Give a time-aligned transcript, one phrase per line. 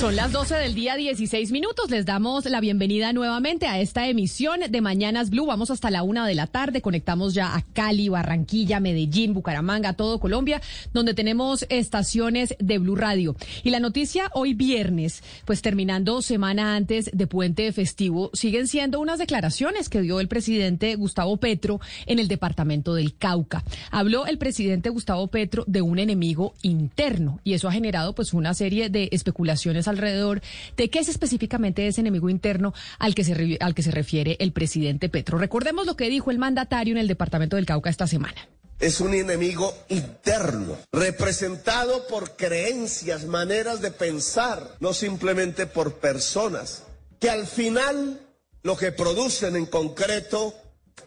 [0.00, 1.90] Son las 12 del día, 16 minutos.
[1.90, 5.46] Les damos la bienvenida nuevamente a esta emisión de Mañanas Blue.
[5.46, 6.82] Vamos hasta la una de la tarde.
[6.82, 10.60] Conectamos ya a Cali, Barranquilla, Medellín, Bucaramanga, todo Colombia,
[10.92, 13.36] donde tenemos estaciones de Blue Radio.
[13.64, 19.18] Y la noticia hoy viernes, pues terminando semana antes de puente festivo, siguen siendo unas
[19.18, 23.64] declaraciones que dio el presidente Gustavo Petro en el departamento del Cauca.
[23.90, 28.52] Habló el presidente Gustavo Petro de un enemigo interno y eso ha generado pues una
[28.52, 30.42] serie de especulaciones alrededor
[30.76, 34.52] de qué es específicamente ese enemigo interno al que se, al que se refiere el
[34.52, 35.38] presidente Petro.
[35.38, 38.48] Recordemos lo que dijo el mandatario en el departamento del Cauca esta semana.
[38.78, 46.82] Es un enemigo interno, representado por creencias, maneras de pensar, no simplemente por personas,
[47.18, 48.20] que al final
[48.62, 50.54] lo que producen en concreto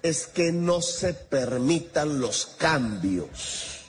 [0.01, 3.81] es que no se permitan los cambios,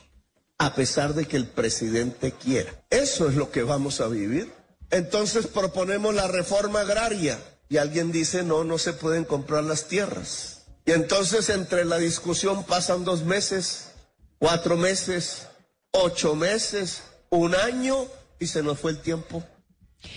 [0.59, 2.73] a pesar de que el presidente quiera.
[2.91, 4.53] Eso es lo que vamos a vivir.
[4.91, 7.39] Entonces proponemos la reforma agraria
[7.69, 10.63] y alguien dice, no, no se pueden comprar las tierras.
[10.85, 13.91] Y entonces entre la discusión pasan dos meses,
[14.39, 15.47] cuatro meses,
[15.93, 18.07] ocho meses, un año
[18.41, 19.45] y se nos fue el tiempo.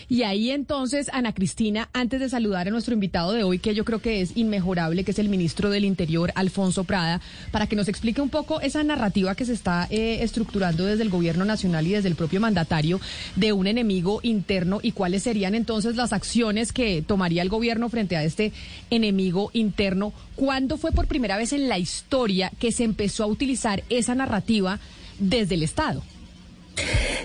[0.07, 3.85] Y ahí entonces, Ana Cristina, antes de saludar a nuestro invitado de hoy, que yo
[3.85, 7.87] creo que es inmejorable, que es el ministro del Interior, Alfonso Prada, para que nos
[7.87, 11.91] explique un poco esa narrativa que se está eh, estructurando desde el gobierno nacional y
[11.91, 12.99] desde el propio mandatario
[13.35, 18.15] de un enemigo interno y cuáles serían entonces las acciones que tomaría el gobierno frente
[18.15, 18.53] a este
[18.89, 20.13] enemigo interno.
[20.35, 24.79] ¿Cuándo fue por primera vez en la historia que se empezó a utilizar esa narrativa
[25.19, 26.03] desde el Estado?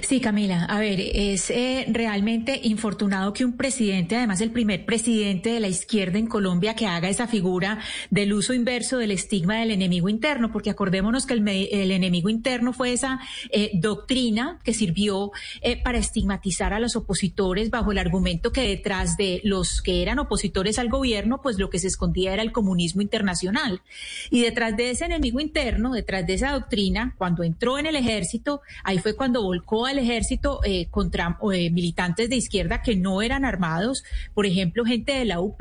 [0.09, 0.64] Sí, Camila.
[0.64, 5.69] A ver, es eh, realmente infortunado que un presidente, además el primer presidente de la
[5.69, 7.78] izquierda en Colombia, que haga esa figura
[8.09, 12.94] del uso inverso del estigma del enemigo interno, porque acordémonos que el, enemigo interno fue
[12.94, 13.20] esa
[13.50, 19.19] eh, doctrina que sirvió eh, para estigmatizar a los opositores bajo el argumento que detrás
[19.19, 23.03] de los que eran opositores al gobierno, pues lo que se escondía era el comunismo
[23.03, 23.82] internacional.
[24.30, 28.62] Y detrás de ese enemigo interno, detrás de esa doctrina, cuando entró en el ejército,
[28.84, 33.44] ahí fue cuando volcó al ejército eh, contra eh, militantes de izquierda que no eran
[33.44, 34.04] armados,
[34.34, 35.60] por ejemplo, gente de la UP.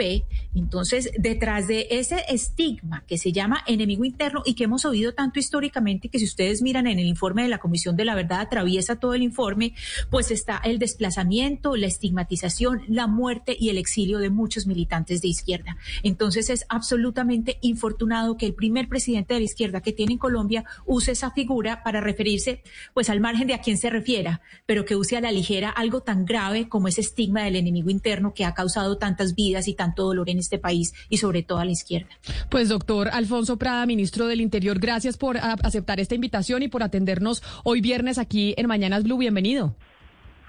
[0.56, 5.40] Entonces, detrás de ese estigma que se llama enemigo interno y que hemos oído tanto
[5.40, 8.98] históricamente, que si ustedes miran en el informe de la Comisión de la Verdad, atraviesa
[8.98, 9.74] todo el informe,
[10.10, 15.28] pues está el desplazamiento, la estigmatización, la muerte y el exilio de muchos militantes de
[15.28, 15.78] izquierda.
[16.04, 20.66] Entonces, es absolutamente infortunado que el primer presidente de la izquierda que tiene en Colombia
[20.86, 22.62] use esa figura para referirse
[22.94, 26.00] pues al margen de a quién se refiera, pero que use a la ligera algo
[26.00, 30.04] tan grave como ese estigma del enemigo interno que ha causado tantas vidas y tanto
[30.04, 32.08] dolor en este país y sobre todo a la izquierda.
[32.50, 37.44] Pues doctor Alfonso Prada, ministro del Interior, gracias por aceptar esta invitación y por atendernos
[37.66, 39.18] hoy viernes aquí en Mañanas Blue.
[39.18, 39.76] Bienvenido.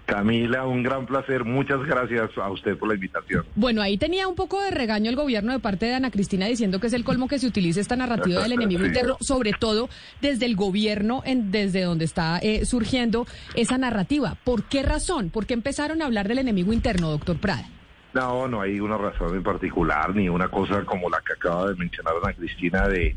[0.09, 1.45] Camila, un gran placer.
[1.45, 3.45] Muchas gracias a usted por la invitación.
[3.55, 6.81] Bueno, ahí tenía un poco de regaño el gobierno de parte de Ana Cristina diciendo
[6.81, 9.91] que es el colmo que se utilice esta narrativa del enemigo interno, sobre todo
[10.23, 14.39] desde el gobierno, en, desde donde está eh, surgiendo esa narrativa.
[14.45, 15.29] ¿Por qué razón?
[15.29, 17.69] ¿Por qué empezaron a hablar del enemigo interno, doctor Prada?
[18.15, 21.75] No, no hay una razón en particular, ni una cosa como la que acaba de
[21.75, 23.15] mencionar Ana Cristina de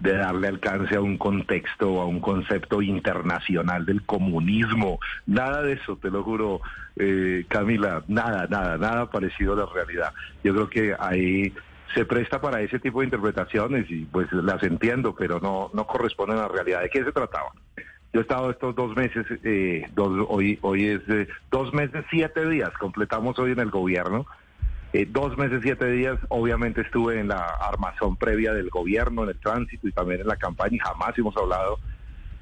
[0.00, 4.98] de darle alcance a un contexto, a un concepto internacional del comunismo.
[5.26, 6.60] Nada de eso, te lo juro,
[6.96, 10.12] eh, Camila, nada, nada, nada parecido a la realidad.
[10.42, 11.52] Yo creo que ahí
[11.94, 16.38] se presta para ese tipo de interpretaciones y pues las entiendo, pero no, no corresponden
[16.38, 16.82] a la realidad.
[16.82, 17.50] ¿De qué se trataba?
[18.12, 22.48] Yo he estado estos dos meses, eh, dos, hoy, hoy es eh, dos meses, siete
[22.48, 24.26] días, completamos hoy en el gobierno
[24.92, 29.38] eh, dos meses, siete días, obviamente estuve en la armazón previa del gobierno, en el
[29.38, 31.78] tránsito y también en la campaña y jamás hemos hablado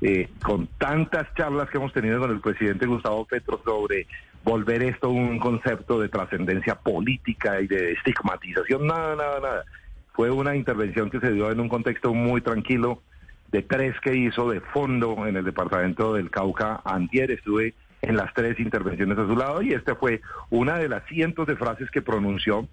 [0.01, 4.07] eh, con tantas charlas que hemos tenido con el presidente Gustavo Petro sobre
[4.45, 9.65] volver esto un concepto de trascendencia política y de estigmatización, nada, nada, nada.
[10.13, 13.03] Fue una intervención que se dio en un contexto muy tranquilo,
[13.53, 16.81] de tres que hizo de fondo en el departamento del Cauca.
[16.85, 21.05] Antier estuve en las tres intervenciones a su lado y esta fue una de las
[21.07, 22.69] cientos de frases que pronunció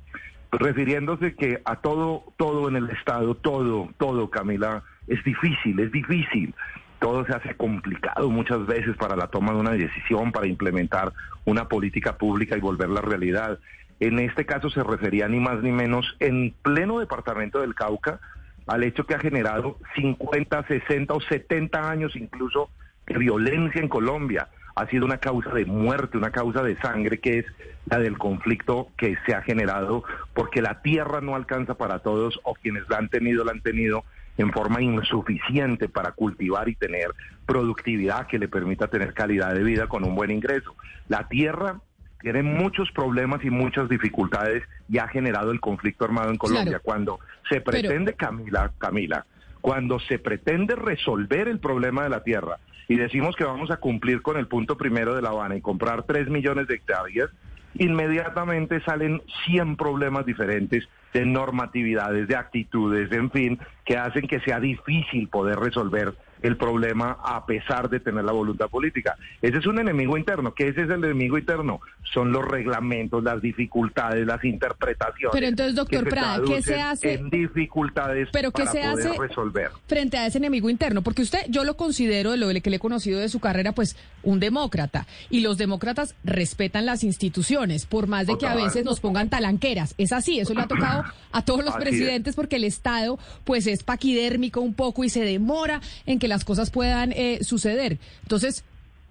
[0.51, 6.53] refiriéndose que a todo, todo en el Estado, todo, todo, Camila, es difícil, es difícil.
[6.99, 11.11] Todo se hace complicado muchas veces para la toma de una decisión, para implementar
[11.43, 13.59] una política pública y volverla realidad.
[13.99, 18.19] En este caso se refería ni más ni menos en pleno departamento del Cauca
[18.67, 22.69] al hecho que ha generado 50, 60 o 70 años incluso
[23.05, 24.47] de violencia en Colombia.
[24.75, 27.45] Ha sido una causa de muerte, una causa de sangre que es
[27.85, 32.55] la del conflicto que se ha generado porque la tierra no alcanza para todos o
[32.55, 34.03] quienes la han tenido la han tenido
[34.37, 37.07] en forma insuficiente para cultivar y tener
[37.45, 40.75] productividad que le permita tener calidad de vida con un buen ingreso.
[41.07, 41.79] La tierra
[42.21, 46.79] tiene muchos problemas y muchas dificultades y ha generado el conflicto armado en Colombia.
[46.79, 47.19] Cuando
[47.49, 49.25] se pretende, Camila, Camila,
[49.65, 54.21] cuando se pretende resolver el problema de la tierra y decimos que vamos a cumplir
[54.21, 57.31] con el punto primero de La Habana y comprar 3 millones de hectáreas,
[57.73, 64.59] inmediatamente salen 100 problemas diferentes de normatividades, de actitudes, en fin, que hacen que sea
[64.59, 66.13] difícil poder resolver
[66.45, 69.17] el problema a pesar de tener la voluntad política.
[69.41, 70.53] Ese es un enemigo interno.
[70.53, 71.81] ¿Qué es ese enemigo interno?
[72.13, 75.31] Son los reglamentos, las dificultades, las interpretaciones.
[75.33, 77.13] Pero entonces, doctor Prada, ¿qué se hace?
[77.13, 79.71] En dificultades ¿Pero qué se hace resolver.
[79.87, 82.79] Frente a ese enemigo interno, porque usted, yo lo considero, de lo que le he
[82.79, 85.07] conocido de su carrera, pues un demócrata.
[85.29, 89.95] Y los demócratas respetan las instituciones, por más de que a veces nos pongan talanqueras.
[89.97, 93.83] Es así, eso le ha tocado a todos los presidentes, porque el Estado, pues es
[93.83, 97.97] paquidérmico un poco y se demora en que la las cosas puedan eh, suceder.
[98.23, 98.65] Entonces,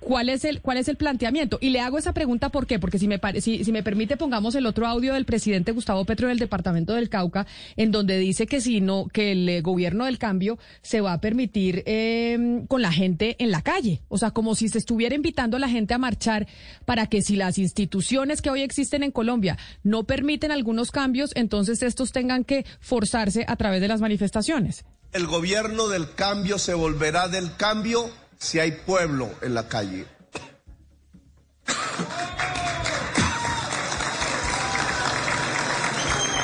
[0.05, 1.57] ¿Cuál es el cuál es el planteamiento?
[1.63, 2.79] Y le hago esa pregunta ¿por qué?
[2.79, 6.29] Porque si me si, si me permite pongamos el otro audio del presidente Gustavo Petro
[6.29, 10.19] del departamento del Cauca en donde dice que si no que el eh, gobierno del
[10.19, 14.55] cambio se va a permitir eh, con la gente en la calle, o sea como
[14.55, 16.47] si se estuviera invitando a la gente a marchar
[16.85, 21.83] para que si las instituciones que hoy existen en Colombia no permiten algunos cambios, entonces
[21.83, 24.85] estos tengan que forzarse a través de las manifestaciones.
[25.15, 30.09] El gobierno del cambio se volverá del cambio si hay pueblo en la calle.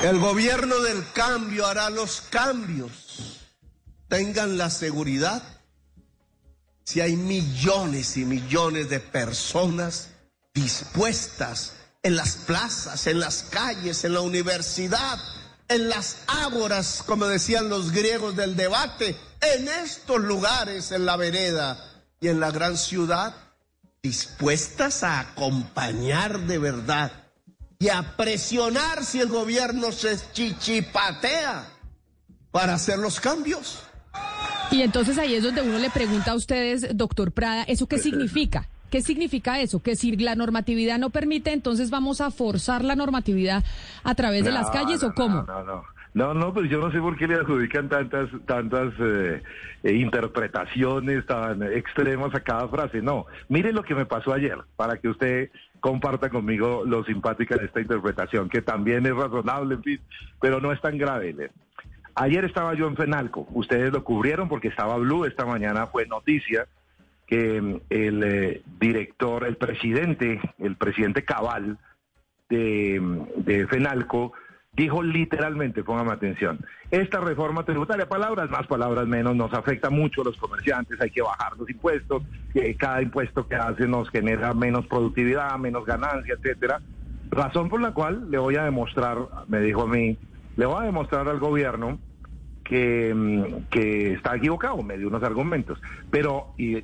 [0.05, 3.41] El gobierno del cambio hará los cambios.
[4.07, 5.43] Tengan la seguridad
[6.85, 10.11] si hay millones y millones de personas
[10.55, 11.73] dispuestas
[12.05, 15.19] en las plazas, en las calles, en la universidad,
[15.71, 21.79] en las ágoras, como decían los griegos del debate, en estos lugares, en la vereda
[22.21, 23.35] y en la gran ciudad,
[24.03, 27.13] dispuestas a acompañar de verdad
[27.79, 31.69] y a presionar si el gobierno se chichipatea
[32.51, 33.79] para hacer los cambios.
[34.73, 38.69] Y entonces ahí es donde uno le pregunta a ustedes, doctor Prada, ¿eso qué significa?
[38.91, 39.83] ¿Qué significa eso?
[39.83, 43.65] Que si la normatividad no permite, entonces vamos a forzar la normatividad
[44.03, 45.45] a través de las calles o cómo?
[45.45, 45.83] No, no,
[46.13, 46.35] no.
[46.35, 49.43] No, pues yo no sé por qué le adjudican tantas tantas eh,
[49.85, 53.01] eh, interpretaciones tan extremas a cada frase.
[53.01, 57.67] No, mire lo que me pasó ayer, para que usted comparta conmigo lo simpática de
[57.67, 60.01] esta interpretación, que también es razonable, en fin,
[60.41, 61.51] pero no es tan grave.
[62.17, 66.67] Ayer estaba yo en Fenalco, ustedes lo cubrieron porque estaba Blue, esta mañana fue noticia
[67.31, 71.79] que mm, el eh, director, el presidente, el presidente Cabal
[72.51, 74.33] de, mm, de, FENALCO,
[74.73, 76.59] dijo literalmente, póngame atención,
[76.91, 81.23] esta reforma tributaria, palabras más, palabras menos, nos afecta mucho a los comerciantes, hay que
[81.23, 82.23] bajar los impuestos,
[82.79, 86.81] cada impuesto que hace nos genera menos productividad, menos ganancia, etcétera.
[87.31, 90.17] Razón por la cual le voy a demostrar, me dijo a mí,
[90.57, 91.99] le voy a demostrar al gobierno
[92.65, 95.81] que, mm, que está equivocado, me dio unos argumentos.
[96.11, 96.83] Pero, y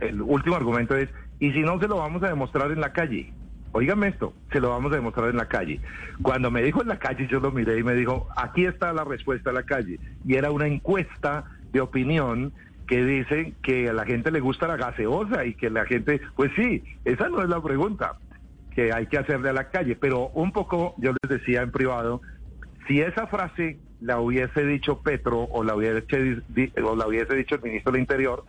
[0.00, 3.32] el último argumento es, y si no se lo vamos a demostrar en la calle.
[3.72, 5.80] Óigame esto, se lo vamos a demostrar en la calle.
[6.22, 9.04] Cuando me dijo en la calle, yo lo miré y me dijo, aquí está la
[9.04, 9.98] respuesta a la calle.
[10.24, 12.52] Y era una encuesta de opinión
[12.86, 16.52] que dice que a la gente le gusta la gaseosa y que la gente, pues
[16.56, 18.16] sí, esa no es la pregunta
[18.74, 22.20] que hay que hacerle a la calle, pero un poco, yo les decía en privado,
[22.86, 26.04] si esa frase la hubiese dicho Petro o la hubiese,
[26.84, 28.44] o la hubiese dicho el ministro del Interior,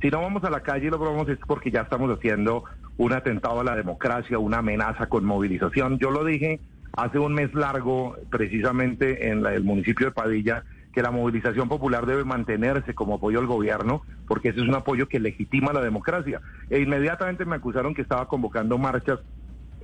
[0.00, 2.64] si no vamos a la calle y lo probamos es porque ya estamos haciendo
[2.96, 5.98] un atentado a la democracia, una amenaza con movilización.
[5.98, 6.60] Yo lo dije
[6.96, 12.24] hace un mes largo, precisamente en el municipio de Padilla, que la movilización popular debe
[12.24, 16.40] mantenerse como apoyo al gobierno, porque ese es un apoyo que legitima la democracia.
[16.70, 19.20] E inmediatamente me acusaron que estaba convocando marchas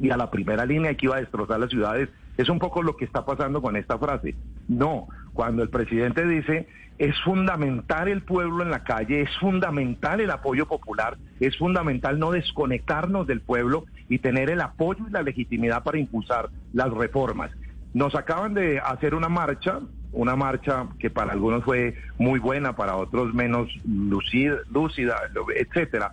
[0.01, 2.09] y a la primera línea que iba a destrozar las ciudades.
[2.37, 4.35] Es un poco lo que está pasando con esta frase.
[4.67, 6.67] No, cuando el presidente dice
[6.99, 12.31] es fundamental el pueblo en la calle, es fundamental el apoyo popular, es fundamental no
[12.31, 17.51] desconectarnos del pueblo y tener el apoyo y la legitimidad para impulsar las reformas.
[17.95, 19.81] Nos acaban de hacer una marcha,
[20.13, 25.17] una marcha que para algunos fue muy buena, para otros menos lúcida, lúcida
[25.57, 26.13] etcétera.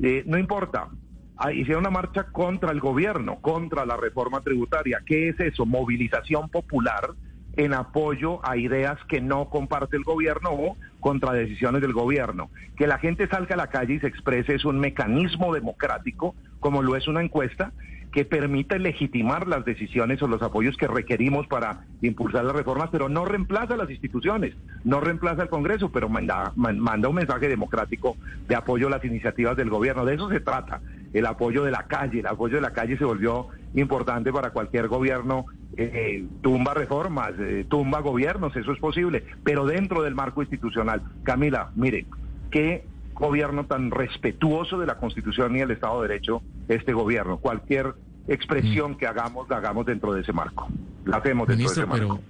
[0.00, 0.88] Eh, no importa,
[1.36, 5.02] ah, hicieron una marcha contra el gobierno, contra la reforma tributaria.
[5.04, 5.66] ¿Qué es eso?
[5.66, 7.10] Movilización popular
[7.64, 12.48] en apoyo a ideas que no comparte el gobierno o contra decisiones del gobierno.
[12.76, 16.82] Que la gente salga a la calle y se exprese es un mecanismo democrático, como
[16.82, 17.72] lo es una encuesta,
[18.12, 23.10] que permite legitimar las decisiones o los apoyos que requerimos para impulsar las reformas, pero
[23.10, 28.16] no reemplaza las instituciones, no reemplaza el Congreso, pero manda, manda un mensaje democrático
[28.48, 30.06] de apoyo a las iniciativas del gobierno.
[30.06, 30.80] De eso se trata,
[31.12, 32.20] el apoyo de la calle.
[32.20, 35.46] El apoyo de la calle se volvió importante para cualquier gobierno.
[35.76, 41.02] Eh, tumba reformas, eh, tumba gobiernos, eso es posible, pero dentro del marco institucional.
[41.22, 42.06] Camila, mire,
[42.50, 47.38] qué gobierno tan respetuoso de la Constitución y el Estado de Derecho este gobierno.
[47.38, 47.94] Cualquier
[48.26, 48.96] expresión mm.
[48.96, 50.68] que hagamos, la hagamos dentro de ese marco.
[51.04, 52.20] La hacemos dentro de ese marco.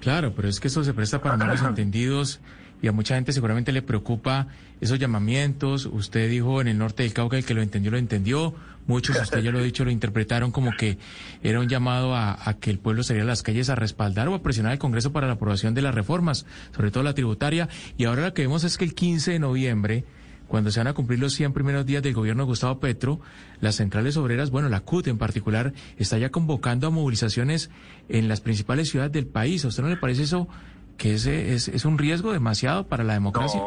[0.00, 2.40] claro, pero es que eso se presta para malos entendidos
[2.82, 4.48] y a mucha gente seguramente le preocupa
[4.80, 5.86] esos llamamientos.
[5.86, 8.54] Usted dijo en el norte del Cauca, el que lo entendió, lo entendió.
[8.86, 10.98] Muchos, usted ya lo ha dicho, lo interpretaron como que
[11.42, 14.34] era un llamado a, a, que el pueblo saliera a las calles a respaldar o
[14.34, 17.68] a presionar al Congreso para la aprobación de las reformas, sobre todo la tributaria.
[17.98, 20.04] Y ahora lo que vemos es que el 15 de noviembre
[20.48, 23.20] cuando se van a cumplir los 100 primeros días del gobierno de Gustavo Petro,
[23.60, 27.70] las centrales obreras, bueno, la CUT en particular, está ya convocando a movilizaciones
[28.08, 29.64] en las principales ciudades del país.
[29.64, 30.48] ¿A usted no le parece eso
[30.96, 33.60] que es, es, es un riesgo demasiado para la democracia?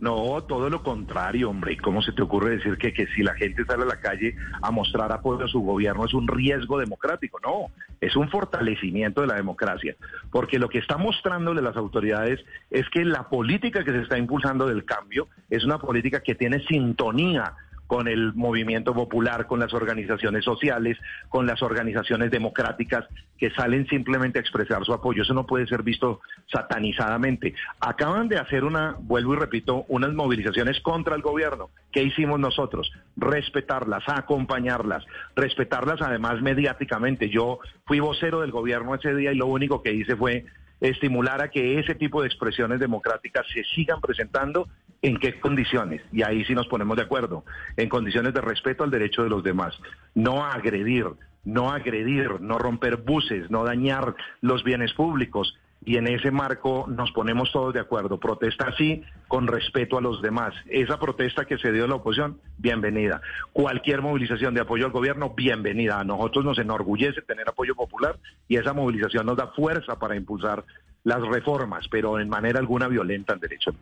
[0.00, 1.76] No, todo lo contrario, hombre.
[1.76, 4.70] ¿Cómo se te ocurre decir que, que si la gente sale a la calle a
[4.70, 7.38] mostrar apoyo a su gobierno es un riesgo democrático?
[7.40, 7.66] No,
[8.00, 9.96] es un fortalecimiento de la democracia.
[10.30, 12.40] Porque lo que está mostrándole las autoridades
[12.70, 16.60] es que la política que se está impulsando del cambio es una política que tiene
[16.66, 17.52] sintonía
[17.90, 20.96] con el movimiento popular, con las organizaciones sociales,
[21.28, 23.04] con las organizaciones democráticas
[23.36, 25.24] que salen simplemente a expresar su apoyo.
[25.24, 27.52] Eso no puede ser visto satanizadamente.
[27.80, 31.70] Acaban de hacer una, vuelvo y repito, unas movilizaciones contra el gobierno.
[31.90, 32.92] ¿Qué hicimos nosotros?
[33.16, 35.04] Respetarlas, acompañarlas,
[35.34, 37.28] respetarlas además mediáticamente.
[37.28, 40.44] Yo fui vocero del gobierno ese día y lo único que hice fue
[40.80, 44.68] estimular a que ese tipo de expresiones democráticas se sigan presentando
[45.02, 47.44] en qué condiciones, y ahí sí nos ponemos de acuerdo,
[47.76, 49.78] en condiciones de respeto al derecho de los demás,
[50.14, 51.06] no agredir,
[51.44, 57.10] no agredir, no romper buses, no dañar los bienes públicos, y en ese marco nos
[57.12, 58.20] ponemos todos de acuerdo.
[58.20, 60.54] Protesta así, con respeto a los demás.
[60.68, 63.22] Esa protesta que se dio en la oposición, bienvenida.
[63.52, 65.98] Cualquier movilización de apoyo al gobierno, bienvenida.
[65.98, 70.64] A nosotros nos enorgullece tener apoyo popular y esa movilización nos da fuerza para impulsar
[71.02, 73.72] las reformas, pero en manera alguna violenta al derecho.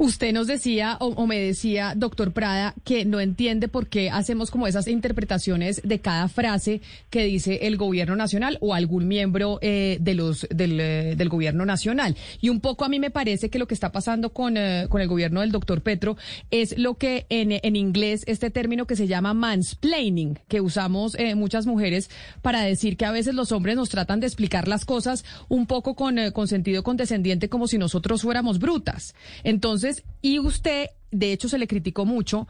[0.00, 4.68] Usted nos decía o, me decía, doctor Prada, que no entiende por qué hacemos como
[4.68, 10.14] esas interpretaciones de cada frase que dice el gobierno nacional o algún miembro eh, de
[10.14, 12.16] los del, eh, gobierno nacional.
[12.40, 15.00] Y un poco a mí me parece que lo que está pasando con, eh, con
[15.00, 16.16] el gobierno del doctor Petro
[16.52, 21.66] es lo que en, en, inglés, este término que se llama mansplaining, que usamos muchas
[21.66, 22.08] mujeres
[22.40, 25.96] para decir que a veces los hombres nos tratan de explicar las cosas un poco
[25.96, 29.16] con, con sentido condescendiente como si nosotros fuéramos brutas.
[29.42, 29.87] Entonces,
[30.22, 32.46] y usted, de hecho, se le criticó mucho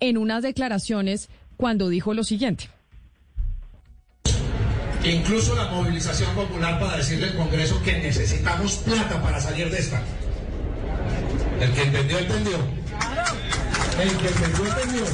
[0.00, 2.68] en unas declaraciones cuando dijo lo siguiente.
[5.04, 10.02] Incluso la movilización popular para decirle al Congreso que necesitamos plata para salir de esta.
[11.60, 12.56] El que entendió, entendió.
[14.00, 15.04] El que entendió, entendió.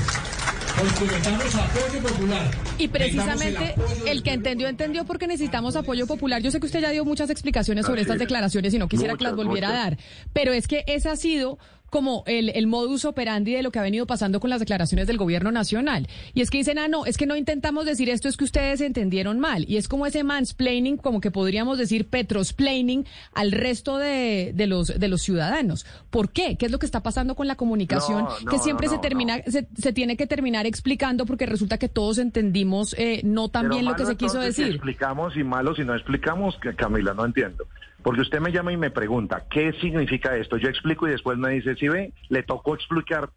[0.74, 2.50] Apoyo popular.
[2.78, 3.74] Y precisamente
[4.06, 6.40] el, que entendió, entendió porque necesitamos apoyo popular.
[6.42, 9.24] Yo sé que usted ya dio muchas explicaciones sobre estas declaraciones y no quisiera que
[9.24, 9.98] las volviera a dar,
[10.32, 11.58] pero es que ese ha sido
[11.92, 15.18] como el, el modus operandi de lo que ha venido pasando con las declaraciones del
[15.18, 16.08] gobierno nacional.
[16.32, 18.80] Y es que dicen, ah, no, es que no intentamos decir esto, es que ustedes
[18.80, 19.66] entendieron mal.
[19.68, 24.98] Y es como ese mansplaining, como que podríamos decir petrosplaining al resto de, de, los,
[24.98, 25.84] de los ciudadanos.
[26.08, 26.56] ¿Por qué?
[26.56, 28.26] ¿Qué es lo que está pasando con la comunicación?
[28.48, 32.94] que siempre se termina, se, se, tiene que terminar explicando porque resulta que todos entendimos
[32.96, 34.68] eh, no tan bien lo que se quiso decir.
[34.68, 37.66] Si explicamos y malo si no explicamos, Camila, no entiendo.
[38.02, 40.56] Porque usted me llama y me pregunta, ¿qué significa esto?
[40.56, 43.30] Yo explico y después me dice, si ve, le tocó explicar.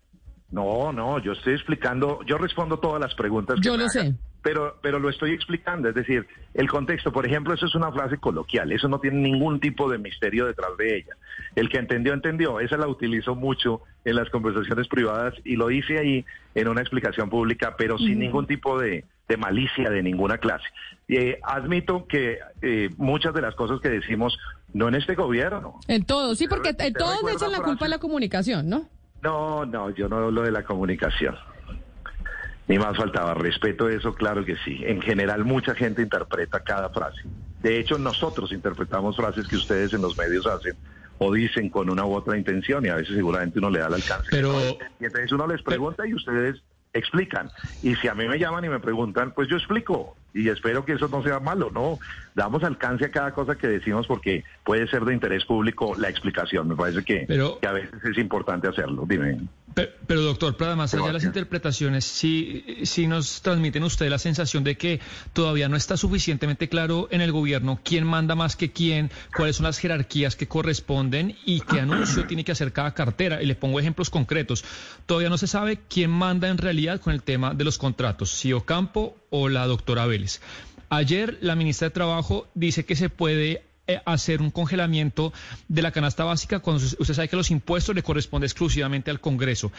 [0.51, 3.57] No, no, yo estoy explicando, yo respondo todas las preguntas.
[3.59, 4.15] Que yo lo sé.
[4.41, 8.17] Pero, pero lo estoy explicando, es decir, el contexto, por ejemplo, eso es una frase
[8.17, 11.15] coloquial, eso no tiene ningún tipo de misterio detrás de ella.
[11.55, 15.97] El que entendió, entendió, esa la utilizo mucho en las conversaciones privadas y lo hice
[15.97, 20.65] ahí en una explicación pública, pero sin ningún tipo de, de malicia de ninguna clase.
[21.07, 24.37] Eh, admito que eh, muchas de las cosas que decimos,
[24.73, 25.79] no en este gobierno.
[25.87, 28.87] En todo, sí, porque en todos le echan la culpa a la comunicación, ¿no?
[29.21, 31.35] No, no, yo no hablo de la comunicación.
[32.67, 34.81] Ni más faltaba respeto eso, claro que sí.
[34.85, 37.21] En general, mucha gente interpreta cada frase.
[37.61, 40.75] De hecho, nosotros interpretamos frases que ustedes en los medios hacen
[41.17, 43.93] o dicen con una u otra intención y a veces seguramente uno le da el
[43.95, 44.27] alcance.
[44.31, 44.53] Pero...
[44.99, 46.61] Y entonces uno les pregunta y ustedes
[46.95, 47.51] explican.
[47.83, 50.15] Y si a mí me llaman y me preguntan, pues yo explico.
[50.33, 51.99] Y espero que eso no sea malo, ¿no?
[52.33, 56.67] Damos alcance a cada cosa que decimos porque puede ser de interés público la explicación.
[56.67, 59.05] Me parece que, que a veces es importante hacerlo.
[59.07, 59.39] Dime.
[59.75, 64.63] Pero, doctor Prada, más allá de las interpretaciones, sí, sí nos transmiten usted la sensación
[64.63, 65.01] de que
[65.33, 69.65] todavía no está suficientemente claro en el gobierno quién manda más que quién, cuáles son
[69.65, 73.43] las jerarquías que corresponden y qué anuncio tiene que hacer cada cartera.
[73.43, 74.63] Y le pongo ejemplos concretos.
[75.05, 78.53] Todavía no se sabe quién manda en realidad con el tema de los contratos, si
[78.53, 80.39] Ocampo o la doctora Vélez.
[80.89, 83.63] Ayer la ministra de Trabajo dice que se puede
[84.05, 85.33] hacer un congelamiento
[85.67, 89.71] de la canasta básica cuando usted sabe que los impuestos le corresponden exclusivamente al Congreso.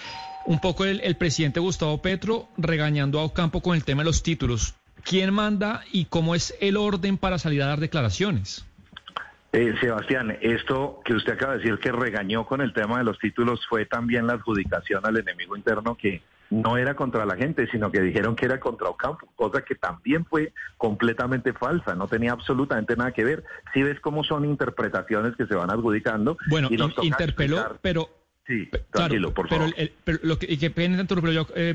[0.47, 4.75] Un poco el, presidente Gustavo Petro regañando a Ocampo con el tema de los títulos.
[5.03, 8.65] ¿Quién manda y cómo es el orden para salir a dar declaraciones?
[9.53, 13.19] Eh, Sebastián, esto que usted acaba de decir que regañó con el tema de los
[13.19, 17.91] títulos fue también la adjudicación al enemigo interno que no era contra la gente, sino
[17.91, 22.97] que dijeron que era contra Ocampo, cosa que también fue completamente falsa, no tenía absolutamente
[22.97, 23.45] nada que ver.
[23.73, 26.37] Si ves cómo son interpretaciones que se van adjudicando.
[26.49, 28.09] Bueno, y interpeló, pero
[28.47, 29.75] Sí, tranquilo, por favor.
[30.05, 31.75] Pero, lo que, y que tanto, pero yo, eh,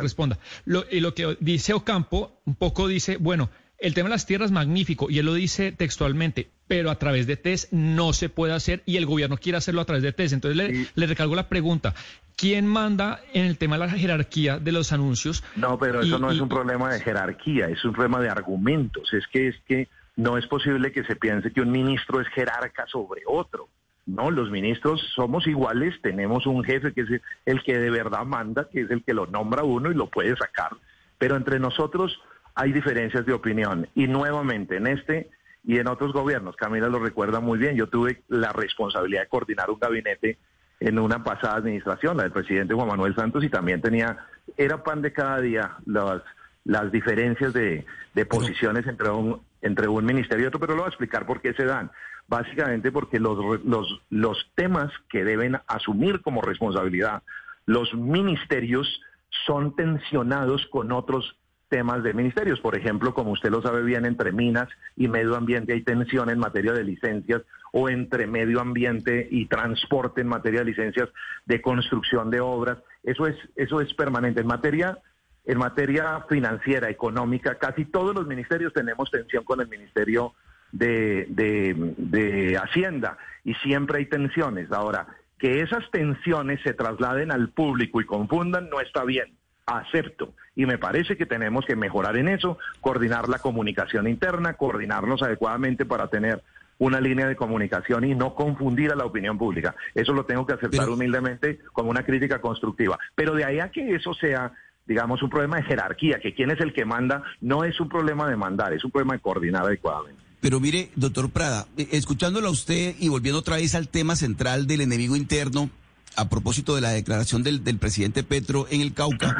[0.00, 0.36] responda.
[0.64, 4.50] Lo, y lo que dice Ocampo, un poco dice, bueno, el tema de las tierras
[4.50, 8.82] magnífico, y él lo dice textualmente, pero a través de TES no se puede hacer
[8.86, 10.32] y el gobierno quiere hacerlo a través de TES.
[10.32, 11.94] Entonces le, le recalco la pregunta,
[12.34, 15.44] ¿Quién manda en el tema de la jerarquía de los anuncios?
[15.54, 19.12] No, pero eso no es un problema de jerarquía, es un problema de argumentos.
[19.12, 22.86] Es que es que no es posible que se piense que un ministro es jerarca
[22.86, 23.68] sobre otro.
[24.06, 28.66] No, los ministros somos iguales, tenemos un jefe que es el que de verdad manda,
[28.72, 30.70] que es el que lo nombra uno y lo puede sacar.
[31.18, 32.18] Pero entre nosotros
[32.54, 33.88] hay diferencias de opinión.
[33.94, 35.30] Y nuevamente, en este
[35.64, 39.70] y en otros gobiernos, Camila lo recuerda muy bien, yo tuve la responsabilidad de coordinar
[39.70, 40.38] un gabinete
[40.80, 44.18] en una pasada administración, la del presidente Juan Manuel Santos, y también tenía,
[44.56, 46.22] era pan de cada día las,
[46.64, 47.84] las diferencias de,
[48.28, 51.54] posiciones entre un, entre un ministerio y otro, pero lo voy a explicar por qué
[51.54, 51.90] se dan.
[52.26, 57.22] Básicamente porque los, los, los temas que deben asumir como responsabilidad
[57.66, 59.00] los ministerios
[59.46, 61.36] son tensionados con otros
[61.72, 62.60] temas de ministerios.
[62.60, 66.38] Por ejemplo, como usted lo sabe bien, entre minas y medio ambiente hay tensión en
[66.38, 67.40] materia de licencias
[67.72, 71.08] o entre medio ambiente y transporte en materia de licencias
[71.46, 72.76] de construcción de obras.
[73.02, 74.42] Eso es, eso es permanente.
[74.42, 74.98] En materia,
[75.46, 80.34] en materia financiera, económica, casi todos los ministerios tenemos tensión con el Ministerio
[80.72, 84.70] de, de, de Hacienda y siempre hay tensiones.
[84.72, 85.06] Ahora,
[85.38, 90.34] que esas tensiones se trasladen al público y confundan no está bien acepto.
[90.54, 95.84] Y me parece que tenemos que mejorar en eso, coordinar la comunicación interna, coordinarnos adecuadamente
[95.84, 96.42] para tener
[96.78, 99.74] una línea de comunicación y no confundir a la opinión pública.
[99.94, 102.98] Eso lo tengo que aceptar humildemente como una crítica constructiva.
[103.14, 104.52] Pero de ahí a que eso sea,
[104.86, 108.28] digamos, un problema de jerarquía, que quién es el que manda, no es un problema
[108.28, 110.20] de mandar, es un problema de coordinar adecuadamente.
[110.40, 114.66] Pero mire, doctor Prada, eh, escuchándolo a usted y volviendo otra vez al tema central
[114.66, 115.70] del enemigo interno,
[116.16, 119.36] a propósito de la declaración del, del presidente Petro en el Cauca,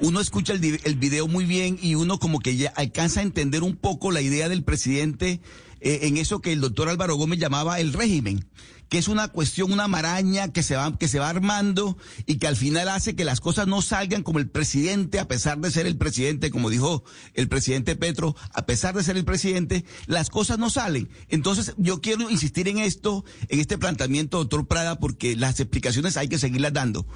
[0.00, 3.62] uno escucha el, el video muy bien y uno como que ya alcanza a entender
[3.62, 5.40] un poco la idea del presidente
[5.80, 8.44] eh, en eso que el doctor Álvaro Gómez llamaba el régimen
[8.88, 12.46] que es una cuestión, una maraña que se va, que se va armando y que
[12.46, 15.86] al final hace que las cosas no salgan como el presidente, a pesar de ser
[15.86, 20.58] el presidente, como dijo el presidente Petro, a pesar de ser el presidente, las cosas
[20.58, 21.08] no salen.
[21.28, 26.28] Entonces, yo quiero insistir en esto, en este planteamiento, doctor Prada, porque las explicaciones hay
[26.28, 27.06] que seguirlas dando.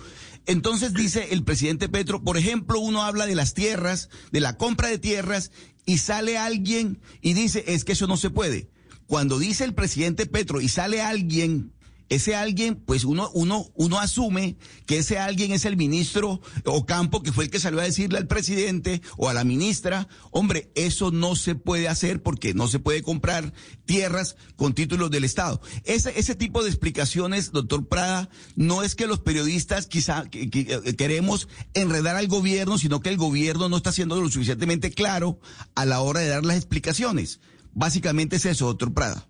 [0.46, 4.88] Entonces dice el presidente Petro, por ejemplo, uno habla de las tierras, de la compra
[4.88, 5.50] de tierras,
[5.84, 8.70] y sale alguien y dice, es que eso no se puede
[9.08, 11.72] cuando dice el presidente Petro y sale alguien
[12.08, 17.32] ese alguien, pues uno, uno, uno asume que ese alguien es el ministro Ocampo, que
[17.32, 21.36] fue el que salió a decirle al presidente o a la ministra, hombre, eso no
[21.36, 23.52] se puede hacer porque no se puede comprar
[23.84, 25.60] tierras con títulos del Estado.
[25.84, 32.16] Ese, ese tipo de explicaciones, doctor Prada, no es que los periodistas quizá queremos enredar
[32.16, 35.40] al gobierno, sino que el gobierno no está siendo lo suficientemente claro
[35.74, 37.40] a la hora de dar las explicaciones.
[37.78, 39.22] Básicamente es eso, doctor Prada.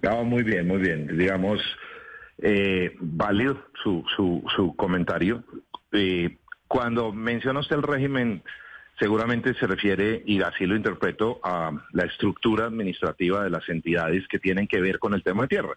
[0.00, 1.18] No, muy bien, muy bien.
[1.18, 1.60] Digamos,
[2.38, 5.44] eh, válido su, su, su comentario.
[5.92, 8.42] Eh, cuando menciona usted el régimen,
[8.98, 14.38] seguramente se refiere, y así lo interpreto, a la estructura administrativa de las entidades que
[14.38, 15.76] tienen que ver con el tema de tierras.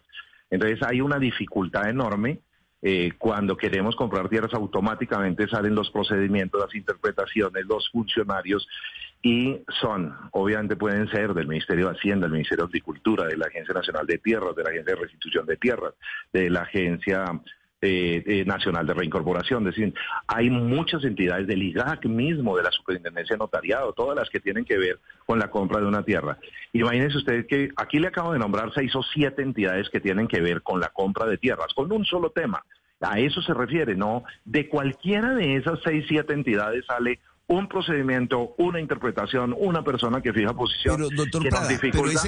[0.50, 2.40] Entonces hay una dificultad enorme.
[2.82, 8.66] Eh, cuando queremos comprar tierras, automáticamente salen los procedimientos, las interpretaciones, los funcionarios
[9.26, 13.46] y son, obviamente pueden ser del Ministerio de Hacienda, del Ministerio de Agricultura, de la
[13.46, 15.94] Agencia Nacional de Tierras, de la Agencia de Restitución de Tierras,
[16.34, 17.26] de la Agencia
[17.82, 19.66] eh, eh, Nacional de Reincorporación.
[19.66, 19.94] Es decir,
[20.28, 24.66] hay muchas entidades del IGAC mismo, de la Superintendencia de Notariado, todas las que tienen
[24.66, 26.38] que ver con la compra de una tierra.
[26.74, 30.42] Imagínense ustedes que aquí le acabo de nombrar seis o siete entidades que tienen que
[30.42, 32.62] ver con la compra de tierras, con un solo tema.
[33.00, 34.24] A eso se refiere, ¿no?
[34.44, 40.34] De cualquiera de esas seis, siete entidades sale un procedimiento, una interpretación, una persona que
[40.34, 40.98] fija posición
[41.42, 42.22] que, nos dificulta,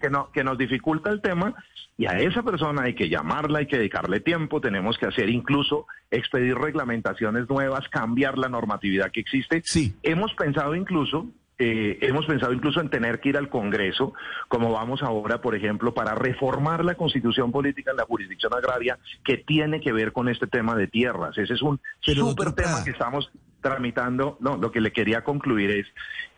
[0.00, 1.54] que, no, que nos dificulta el tema
[1.96, 5.86] y a esa persona hay que llamarla, hay que dedicarle tiempo, tenemos que hacer incluso
[6.10, 9.62] expedir reglamentaciones nuevas, cambiar la normatividad que existe.
[9.64, 9.94] Sí.
[10.02, 14.12] Hemos pensado incluso eh, hemos pensado incluso en tener que ir al Congreso,
[14.48, 19.36] como vamos ahora, por ejemplo, para reformar la constitución política en la jurisdicción agraria que
[19.36, 21.38] tiene que ver con este tema de tierras.
[21.38, 23.30] Ese es un súper tema que estamos
[23.64, 24.36] tramitando.
[24.40, 25.86] No, lo que le quería concluir es,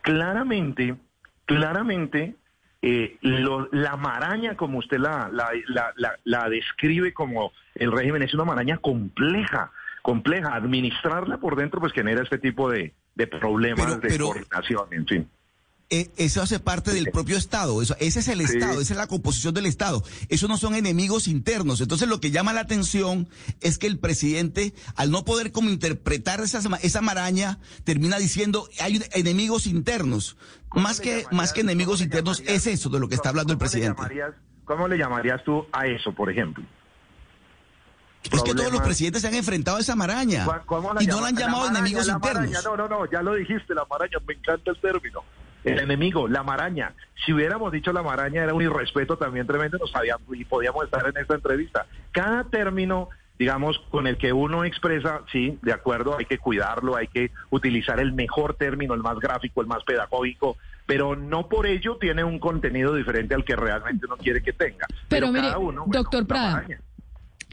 [0.01, 0.95] claramente,
[1.45, 2.35] claramente,
[2.81, 8.45] eh, la maraña, como usted la, la, la, la describe como el régimen, es una
[8.45, 9.71] maraña compleja
[10.07, 10.55] compleja.
[10.55, 15.29] Administrarla por dentro pues genera este tipo de, de problemas de coordinación, en fin.
[15.89, 19.07] Eh, eso hace parte del propio Estado, eso, ese es el Estado, esa es la
[19.07, 20.03] composición del Estado.
[20.27, 21.79] Eso no son enemigos internos.
[21.79, 23.29] Entonces lo que llama la atención
[23.61, 29.01] es que el presidente, al no poder como interpretar esa, esa maraña, termina diciendo hay
[29.13, 30.35] enemigos internos.
[30.75, 34.03] Más que, más que enemigos internos, es eso de lo que está hablando el presidente.
[34.65, 36.65] ¿Cómo le llamarías tú a eso, por ejemplo?
[38.23, 40.45] Es que todos los presidentes se han enfrentado a esa maraña
[40.99, 42.61] y no la han llamado enemigos internos.
[42.65, 45.23] no, no, no, ya lo dijiste, la maraña, me encanta el término.
[45.71, 46.93] El enemigo, la maraña.
[47.25, 51.05] Si hubiéramos dicho la maraña era un irrespeto también tremendo, nos sabíamos y podíamos estar
[51.07, 51.85] en esta entrevista.
[52.11, 57.07] Cada término, digamos, con el que uno expresa, sí, de acuerdo, hay que cuidarlo, hay
[57.07, 61.97] que utilizar el mejor término, el más gráfico, el más pedagógico, pero no por ello
[61.97, 64.87] tiene un contenido diferente al que realmente uno quiere que tenga.
[65.09, 65.49] Pero, mire,
[65.87, 66.65] doctor Prada,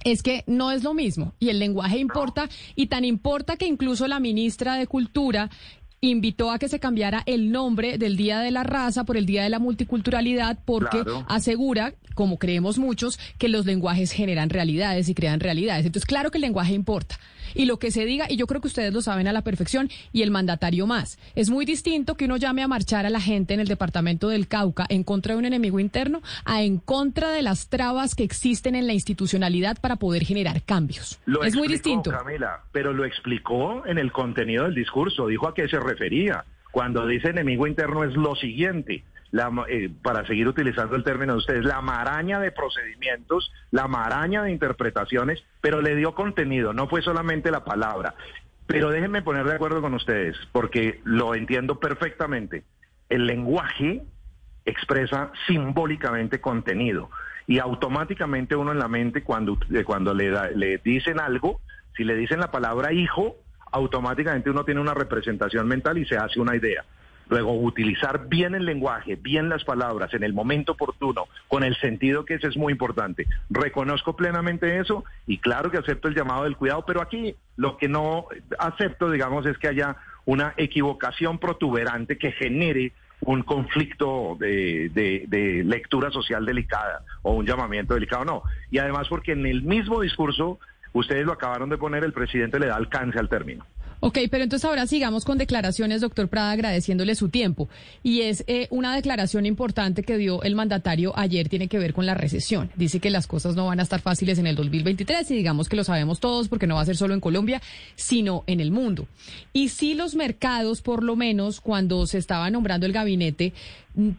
[0.05, 4.07] es que no es lo mismo y el lenguaje importa y tan importa que incluso
[4.07, 5.50] la ministra de Cultura
[6.08, 9.42] invitó a que se cambiara el nombre del Día de la Raza por el Día
[9.42, 15.40] de la Multiculturalidad porque asegura, como creemos muchos, que los lenguajes generan realidades y crean
[15.40, 15.86] realidades.
[15.86, 17.18] Entonces, claro que el lenguaje importa
[17.54, 19.90] y lo que se diga, y yo creo que ustedes lo saben a la perfección,
[20.12, 21.18] y el mandatario más.
[21.34, 24.48] Es muy distinto que uno llame a marchar a la gente en el departamento del
[24.48, 28.74] Cauca en contra de un enemigo interno a en contra de las trabas que existen
[28.74, 31.18] en la institucionalidad para poder generar cambios.
[31.44, 32.10] es muy distinto.
[32.10, 36.44] Camila, pero lo explicó en el contenido del discurso, dijo a qué se refería.
[36.70, 41.38] Cuando dice enemigo interno es lo siguiente la, eh, para seguir utilizando el término de
[41.40, 47.02] ustedes, la maraña de procedimientos, la maraña de interpretaciones, pero le dio contenido, no fue
[47.02, 48.14] solamente la palabra.
[48.68, 52.62] Pero déjenme poner de acuerdo con ustedes, porque lo entiendo perfectamente.
[53.08, 54.04] El lenguaje
[54.64, 57.10] expresa simbólicamente contenido
[57.48, 61.60] y automáticamente uno en la mente cuando, eh, cuando le, le dicen algo,
[61.96, 63.34] si le dicen la palabra hijo,
[63.72, 66.84] automáticamente uno tiene una representación mental y se hace una idea.
[67.28, 72.24] Luego, utilizar bien el lenguaje, bien las palabras, en el momento oportuno, con el sentido
[72.24, 73.26] que ese es muy importante.
[73.50, 77.88] Reconozco plenamente eso y claro que acepto el llamado del cuidado, pero aquí lo que
[77.88, 78.26] no
[78.58, 86.10] acepto, digamos, es que haya una equivocación protuberante que genere un conflicto de, de, lectura
[86.10, 88.42] social delicada o un llamamiento delicado, no.
[88.70, 90.58] Y además porque en el mismo discurso,
[90.92, 93.64] ustedes lo acabaron de poner, el presidente le da alcance al término.
[94.06, 97.70] Ok, pero entonces ahora sigamos con declaraciones, doctor Prada, agradeciéndole su tiempo.
[98.02, 102.04] Y es eh, una declaración importante que dio el mandatario ayer, tiene que ver con
[102.04, 102.70] la recesión.
[102.76, 105.76] Dice que las cosas no van a estar fáciles en el 2023 y digamos que
[105.76, 107.62] lo sabemos todos porque no va a ser solo en Colombia,
[107.94, 109.08] sino en el mundo.
[109.54, 113.54] Y sí los mercados, por lo menos, cuando se estaba nombrando el gabinete,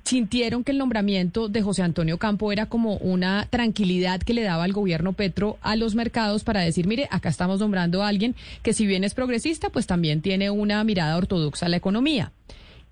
[0.03, 4.63] sintieron que el nombramiento de José Antonio Campo era como una tranquilidad que le daba
[4.63, 8.73] al gobierno Petro a los mercados para decir, mire, acá estamos nombrando a alguien que
[8.73, 12.31] si bien es progresista, pues también tiene una mirada ortodoxa a la economía.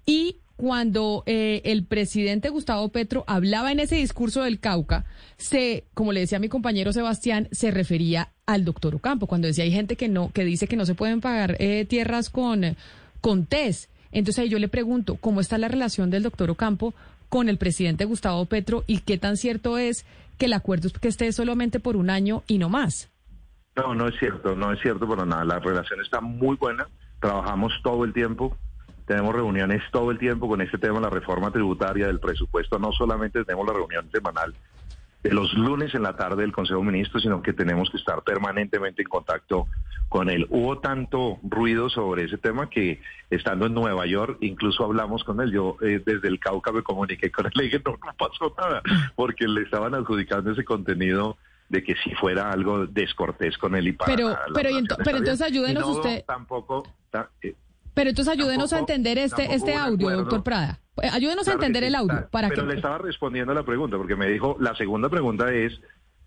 [0.05, 5.05] Y cuando eh, el presidente Gustavo Petro hablaba en ese discurso del Cauca,
[5.37, 9.71] se, como le decía mi compañero Sebastián, se refería al doctor Ocampo, cuando decía hay
[9.71, 12.75] gente que no, que dice que no se pueden pagar eh, tierras con,
[13.21, 13.89] con TES.
[14.13, 16.93] Entonces ahí yo le pregunto, ¿cómo está la relación del doctor Ocampo
[17.29, 20.05] con el presidente Gustavo Petro y qué tan cierto es
[20.37, 23.11] que el acuerdo esté solamente por un año y no más?
[23.75, 25.43] No, no es cierto, no es cierto para nada.
[25.43, 26.87] La relación está muy buena,
[27.19, 28.55] trabajamos todo el tiempo,
[29.07, 32.77] tenemos reuniones todo el tiempo con este tema, la reforma tributaria del presupuesto.
[32.77, 34.53] No solamente tenemos la reunión semanal,
[35.23, 38.21] de los lunes en la tarde del Consejo de Ministros, sino que tenemos que estar
[38.23, 39.67] permanentemente en contacto
[40.09, 40.45] con él.
[40.49, 45.51] Hubo tanto ruido sobre ese tema que estando en Nueva York, incluso hablamos con él.
[45.51, 48.53] Yo eh, desde el Cauca me comuniqué con él y le dije, no, no pasó
[48.57, 48.81] nada,
[49.15, 51.37] porque le estaban adjudicando ese contenido
[51.69, 55.41] de que si fuera algo descortés con él y para Pero, pero, ento- pero entonces
[55.47, 56.23] ayúdenos no, usted.
[56.27, 56.83] Tampoco...
[57.09, 57.55] ta- eh,
[57.93, 60.21] Pero entonces ayúdenos a entender este, este audio, acuerdo.
[60.21, 60.79] doctor Prada.
[61.01, 62.69] Eh, Ayúdenos a Claro que entender el audio para pero que...
[62.69, 65.79] le estaba respondiendo a la pregunta porque me dijo, la segunda pregunta es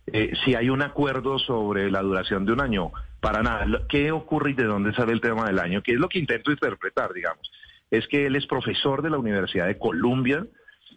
[0.07, 2.93] eh, si hay un acuerdo sobre la duración de un año.
[3.21, 3.67] Para nada.
[3.89, 5.83] ¿Qué ocurre y de dónde sale el tema del año?
[5.83, 7.51] ¿Qué es lo que intento interpretar, digamos?
[7.91, 10.47] Es que él es profesor de la Universidad de Columbia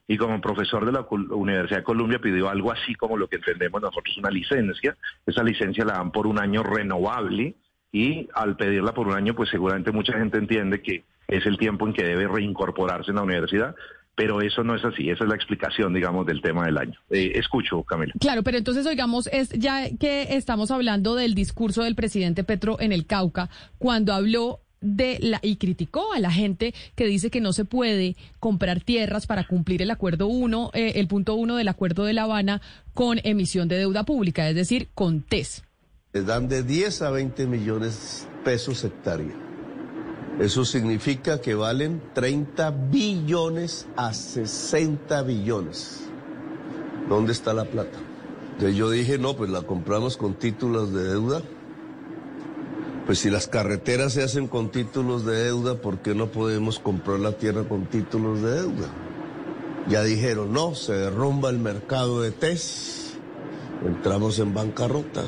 [0.07, 3.81] y como profesor de la Universidad de Columbia pidió algo así como lo que entendemos
[3.81, 4.95] nosotros una licencia.
[5.25, 7.55] Esa licencia la dan por un año renovable
[7.91, 11.87] y al pedirla por un año, pues seguramente mucha gente entiende que es el tiempo
[11.87, 13.75] en que debe reincorporarse en la universidad,
[14.15, 16.99] pero eso no es así, esa es la explicación, digamos, del tema del año.
[17.09, 18.13] Eh, escucho, Camila.
[18.19, 22.91] Claro, pero entonces oigamos, es ya que estamos hablando del discurso del presidente Petro en
[22.91, 27.53] el Cauca, cuando habló de la y criticó a la gente que dice que no
[27.53, 32.05] se puede comprar tierras para cumplir el acuerdo uno, eh, el punto uno del acuerdo
[32.05, 32.61] de La Habana
[32.93, 35.63] con emisión de deuda pública, es decir, con TES.
[36.11, 39.35] Les dan de 10 a 20 millones pesos hectárea.
[40.39, 45.99] Eso significa que valen 30 billones a 60 billones.
[47.07, 47.99] ¿Dónde está la plata?
[48.53, 51.43] Entonces yo dije, no, pues la compramos con títulos de deuda.
[53.05, 57.19] Pues si las carreteras se hacen con títulos de deuda, ¿por qué no podemos comprar
[57.19, 58.89] la tierra con títulos de deuda?
[59.87, 63.13] Ya dijeron, no, se derrumba el mercado de TES,
[63.85, 65.23] entramos en bancarrota.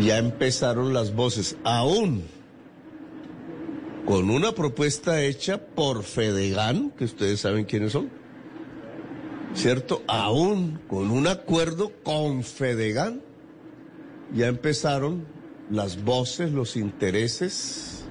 [0.00, 2.24] Ya empezaron las voces, aún
[4.04, 8.08] con una propuesta hecha por Fedegan, que ustedes saben quiénes son,
[9.54, 10.02] ¿cierto?
[10.06, 13.20] Aún con un acuerdo con Fedegan,
[14.34, 15.26] ya empezaron
[15.70, 18.04] las voces, los intereses,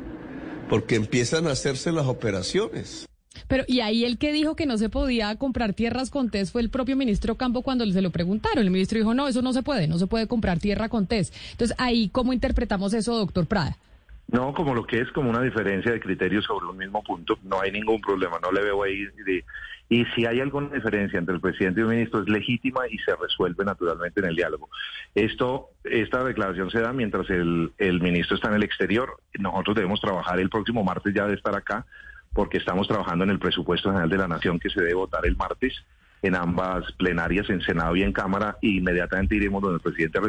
[0.69, 3.07] porque empiezan a hacerse las operaciones.
[3.47, 6.61] Pero, y ahí el que dijo que no se podía comprar tierras con TES fue
[6.61, 8.63] el propio ministro Campo cuando se lo preguntaron.
[8.63, 11.31] El ministro dijo, no, eso no se puede, no se puede comprar tierra con TES.
[11.51, 13.77] Entonces, ahí, ¿cómo interpretamos eso, doctor Prada?
[14.27, 17.61] No, como lo que es como una diferencia de criterios sobre un mismo punto, no
[17.61, 19.05] hay ningún problema, no le veo ahí.
[19.25, 19.45] de-
[19.87, 23.15] y si hay alguna diferencia entre el presidente y el ministro es legítima y se
[23.15, 24.67] resuelve naturalmente en el diálogo.
[25.13, 29.15] Esto, esta declaración se da mientras el, el ministro está en el exterior.
[29.37, 31.85] Nosotros debemos trabajar el próximo martes ya de estar acá,
[32.35, 35.37] porque estamos trabajando en el presupuesto general de la Nación que se debe votar el
[35.37, 35.73] martes
[36.21, 40.19] en ambas plenarias, en Senado y en Cámara, e inmediatamente iremos donde el presidente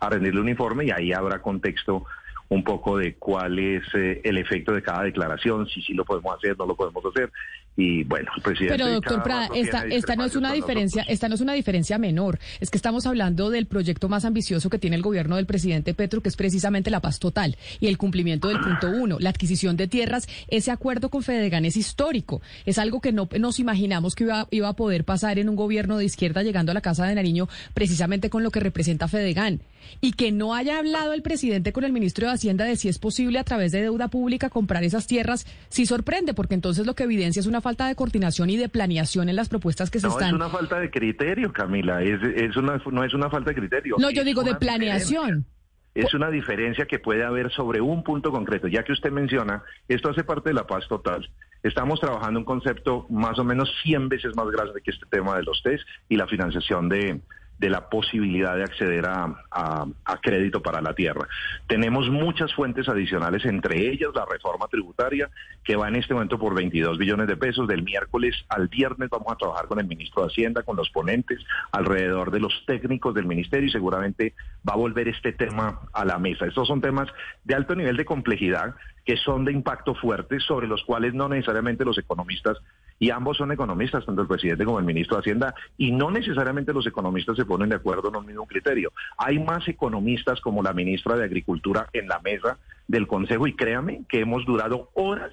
[0.00, 2.04] a rendirle, un informe y ahí habrá contexto
[2.48, 6.36] un poco de cuál es eh, el efecto de cada declaración, si sí lo podemos
[6.36, 7.32] hacer, no lo podemos hacer.
[7.76, 8.74] Y bueno, el presidente...
[8.76, 12.38] Pero doctor Prada, esta, esta no es una diferencia, esta no es una diferencia menor.
[12.60, 16.22] Es que estamos hablando del proyecto más ambicioso que tiene el gobierno del presidente Petro,
[16.22, 19.88] que es precisamente la paz total y el cumplimiento del punto uno, la adquisición de
[19.88, 20.26] tierras.
[20.48, 22.40] Ese acuerdo con Fedegan es histórico.
[22.64, 25.98] Es algo que no nos imaginamos que iba, iba a poder pasar en un gobierno
[25.98, 29.60] de izquierda llegando a la Casa de Nariño, precisamente con lo que representa Fedegan.
[30.00, 32.98] Y que no haya hablado el presidente con el ministro de Hacienda de si es
[32.98, 37.04] posible a través de deuda pública comprar esas tierras, sí sorprende, porque entonces lo que
[37.04, 40.12] evidencia es una falta de coordinación y de planeación en las propuestas que se No,
[40.12, 40.28] están.
[40.28, 43.96] es una falta de criterio, Camila, es, es una, no es una falta de criterio.
[43.98, 45.44] No, yo digo de planeación.
[45.92, 48.68] Es una diferencia que puede haber sobre un punto concreto.
[48.68, 51.28] Ya que usted menciona, esto hace parte de la paz total.
[51.64, 55.42] Estamos trabajando un concepto más o menos 100 veces más grande que este tema de
[55.42, 57.20] los test y la financiación de,
[57.58, 59.86] de la posibilidad de acceder a, a-
[60.22, 61.28] crédito para la tierra.
[61.68, 65.30] Tenemos muchas fuentes adicionales, entre ellas la reforma tributaria,
[65.62, 67.68] que va en este momento por 22 billones de pesos.
[67.68, 71.38] Del miércoles al viernes vamos a trabajar con el ministro de Hacienda, con los ponentes,
[71.72, 74.34] alrededor de los técnicos del ministerio y seguramente
[74.68, 76.46] va a volver este tema a la mesa.
[76.46, 77.08] Estos son temas
[77.44, 78.74] de alto nivel de complejidad
[79.06, 82.58] que son de impacto fuerte, sobre los cuales no necesariamente los economistas,
[82.98, 86.72] y ambos son economistas, tanto el presidente como el ministro de Hacienda, y no necesariamente
[86.72, 88.92] los economistas se ponen de acuerdo en un mismo criterio.
[89.16, 94.02] Hay más economistas como la ministra de Agricultura en la mesa del Consejo, y créame
[94.08, 95.32] que hemos durado horas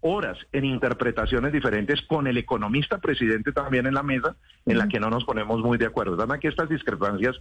[0.00, 5.00] horas en interpretaciones diferentes con el economista presidente también en la mesa, en la que
[5.00, 6.14] no nos ponemos muy de acuerdo.
[6.14, 7.34] Además que estas discrepancias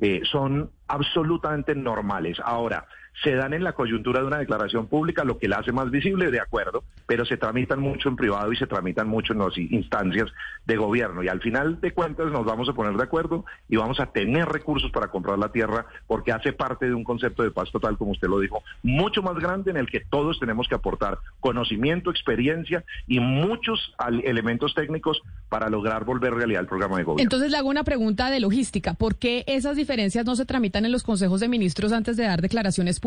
[0.00, 2.38] eh, son absolutamente normales.
[2.42, 2.86] Ahora,
[3.22, 6.30] se dan en la coyuntura de una declaración pública, lo que la hace más visible,
[6.30, 10.30] de acuerdo, pero se tramitan mucho en privado y se tramitan mucho en las instancias
[10.66, 11.22] de gobierno.
[11.22, 14.46] Y al final de cuentas nos vamos a poner de acuerdo y vamos a tener
[14.46, 18.12] recursos para comprar la tierra porque hace parte de un concepto de paz total, como
[18.12, 22.84] usted lo dijo, mucho más grande en el que todos tenemos que aportar conocimiento, experiencia
[23.06, 27.22] y muchos elementos técnicos para lograr volver realidad el programa de gobierno.
[27.22, 28.94] Entonces le hago una pregunta de logística.
[28.94, 32.42] ¿Por qué esas diferencias no se tramitan en los consejos de ministros antes de dar
[32.42, 33.05] declaraciones públicas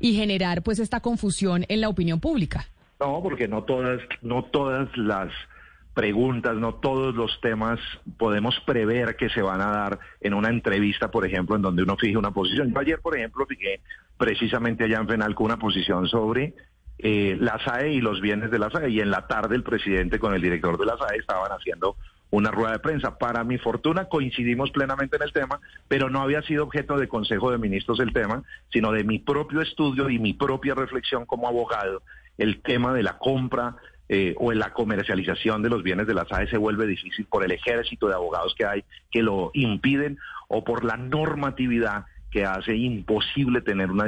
[0.00, 2.66] y generar pues esta confusión en la opinión pública?
[3.00, 5.30] No, porque no todas, no todas las
[5.94, 7.80] preguntas, no todos los temas
[8.18, 11.96] podemos prever que se van a dar en una entrevista, por ejemplo, en donde uno
[11.96, 12.72] fije una posición.
[12.72, 13.80] Yo ayer, por ejemplo, fijé
[14.16, 16.54] precisamente allá en Fenalco una posición sobre
[16.98, 20.18] eh, la SAE y los bienes de la SAE, y en la tarde el presidente
[20.18, 21.96] con el director de la SAE estaban haciendo
[22.30, 23.18] una rueda de prensa.
[23.18, 27.50] Para mi fortuna coincidimos plenamente en el tema, pero no había sido objeto de Consejo
[27.50, 32.02] de Ministros el tema, sino de mi propio estudio y mi propia reflexión como abogado.
[32.36, 33.76] El tema de la compra
[34.08, 37.44] eh, o en la comercialización de los bienes de la SAE se vuelve difícil por
[37.44, 42.76] el ejército de abogados que hay que lo impiden o por la normatividad que hace
[42.76, 44.06] imposible tener una,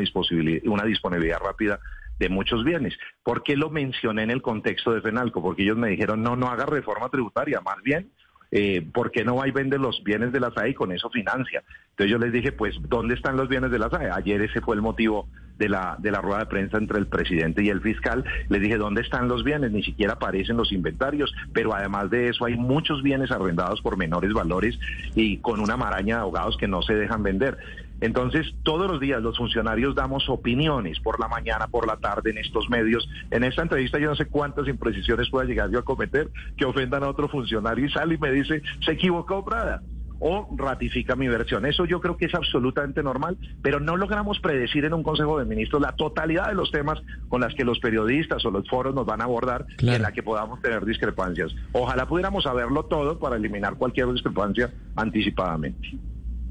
[0.64, 1.80] una disponibilidad rápida
[2.20, 2.96] de muchos bienes.
[3.24, 5.42] ¿Por qué lo mencioné en el contexto de FENALCO?
[5.42, 8.10] Porque ellos me dijeron, no, no haga reforma tributaria, más bien,
[8.52, 11.08] eh, ¿por qué no va y vende los bienes de la SAE y con eso
[11.08, 11.62] financia?
[11.90, 14.10] Entonces yo les dije, pues, ¿dónde están los bienes de la SAE?
[14.10, 17.62] Ayer ese fue el motivo de la, de la rueda de prensa entre el presidente
[17.62, 18.24] y el fiscal.
[18.48, 19.70] Les dije, ¿dónde están los bienes?
[19.72, 24.32] Ni siquiera aparecen los inventarios, pero además de eso hay muchos bienes arrendados por menores
[24.32, 24.78] valores
[25.14, 27.56] y con una maraña de abogados que no se dejan vender.
[28.00, 32.38] Entonces, todos los días los funcionarios damos opiniones por la mañana, por la tarde en
[32.38, 33.08] estos medios.
[33.30, 37.02] En esta entrevista yo no sé cuántas imprecisiones pueda llegar yo a cometer que ofendan
[37.02, 39.82] a otro funcionario y sale y me dice, se equivocó Prada
[40.20, 41.66] o ratifica mi versión.
[41.66, 45.46] Eso yo creo que es absolutamente normal, pero no logramos predecir en un Consejo de
[45.46, 49.06] Ministros la totalidad de los temas con las que los periodistas o los foros nos
[49.06, 51.54] van a abordar y en la que podamos tener discrepancias.
[51.72, 55.98] Ojalá pudiéramos saberlo todo para eliminar cualquier discrepancia anticipadamente.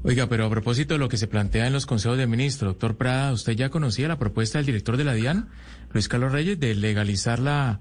[0.02, 2.96] Oiga, pero a propósito de lo que se plantea en los consejos de ministros, doctor
[2.96, 5.50] Prada, ¿usted ya conocía la propuesta del director de la DIAN,
[5.92, 7.80] Luis Carlos Reyes, de legalizar la,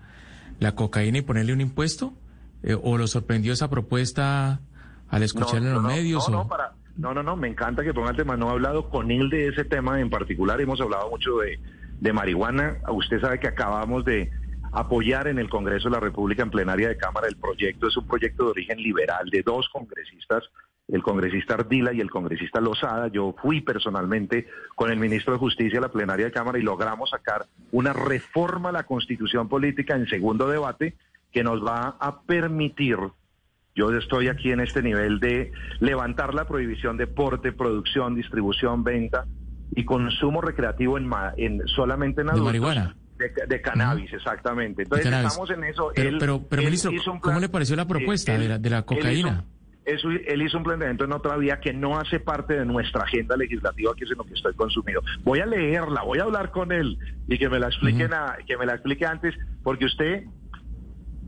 [0.59, 2.13] la cocaína y ponerle un impuesto?
[2.61, 4.59] Eh, ¿O lo sorprendió esa propuesta
[5.07, 6.27] al escuchar en los medios?
[6.29, 8.35] No, no, para, no, no, no, me encanta que ponga el tema.
[8.35, 11.57] No he hablado con él de ese tema en particular, hemos hablado mucho de,
[12.01, 12.79] de marihuana.
[12.89, 14.29] Usted sabe que acabamos de
[14.73, 17.87] apoyar en el Congreso de la República en plenaria de Cámara el proyecto.
[17.87, 20.43] Es un proyecto de origen liberal de dos congresistas
[20.91, 23.07] el congresista Ardila y el congresista Lozada.
[23.07, 27.09] Yo fui personalmente con el ministro de Justicia a la plenaria de Cámara y logramos
[27.11, 30.95] sacar una reforma a la constitución política en segundo debate
[31.31, 32.97] que nos va a permitir,
[33.75, 39.25] yo estoy aquí en este nivel de levantar la prohibición de porte, producción, distribución, venta
[39.75, 42.53] y consumo recreativo en, en solamente en adultos.
[42.53, 42.95] De marihuana.
[43.47, 44.83] De, cannabis, exactamente.
[44.83, 45.91] Entonces estamos en eso.
[45.93, 49.45] Pero, pero, ministro, ¿cómo le pareció la propuesta de, la, de la cocaína?
[49.89, 53.93] Él hizo un planteamiento en otra vía que no hace parte de nuestra agenda legislativa,
[53.95, 55.01] que es en lo que estoy consumido.
[55.23, 56.97] Voy a leerla, voy a hablar con él
[57.27, 58.11] y que me la expliquen
[58.47, 60.23] que me la explique antes, porque usted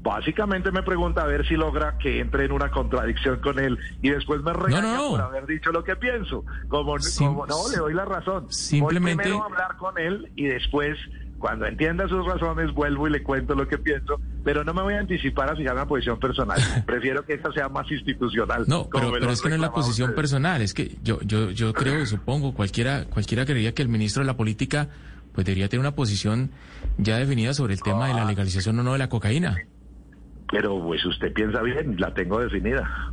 [0.02, 4.10] básicamente me pregunta a ver si logra que entre en una contradicción con él y
[4.10, 6.44] después me regaña por haber dicho lo que pienso.
[6.68, 8.52] Como, no, le doy la razón.
[8.52, 10.98] Simplemente Voy primero a hablar con él y después
[11.42, 14.94] cuando entienda sus razones, vuelvo y le cuento lo que pienso, pero no me voy
[14.94, 16.60] a anticipar a fijar una posición personal.
[16.86, 18.66] Prefiero que esta sea más institucional.
[18.68, 22.00] No, pero, es que no es la posición personal, es que yo, yo, yo creo
[22.02, 24.90] y supongo, cualquiera, cualquiera creería que el ministro de la política
[25.34, 26.52] pues debería tener una posición
[26.98, 29.58] ya definida sobre el tema de la legalización o no de la cocaína.
[30.52, 33.12] Pero pues usted piensa bien, la tengo definida.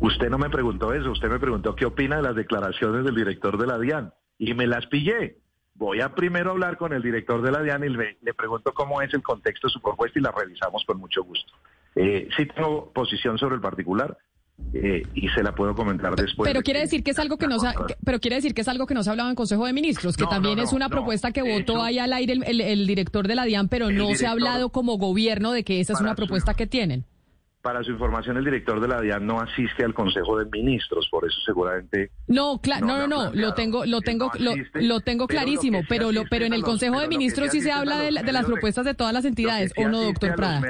[0.00, 3.56] Usted no me preguntó eso, usted me preguntó qué opina de las declaraciones del director
[3.56, 5.38] de la DIAN y me las pillé
[5.78, 9.12] voy a primero hablar con el director de la DIAN y le, pregunto cómo es
[9.14, 11.52] el contexto de su propuesta y la revisamos con mucho gusto.
[11.94, 14.16] Eh, sí tengo posición sobre el particular.
[14.72, 16.48] Eh, y se la puedo comentar después.
[16.50, 18.86] Pero quiere decir que es algo que nos ha, pero quiere decir que es algo
[18.86, 21.82] que nos ha hablado en Consejo de Ministros, que también es una propuesta que votó
[21.82, 25.52] ahí al aire el, director de la DIAN, pero no se ha hablado como gobierno
[25.52, 27.04] de que esa es una propuesta que tienen.
[27.66, 31.26] Para su información, el director de la DIAN no asiste al Consejo de Ministros, por
[31.26, 32.12] eso seguramente.
[32.28, 34.30] No, no, no, no, lo tengo, lo tengo,
[34.74, 38.12] lo, tengo clarísimo, pero, lo, pero en el Consejo de Ministros sí se habla de,
[38.12, 40.62] las propuestas de todas las entidades, ¿o no, doctor Prada?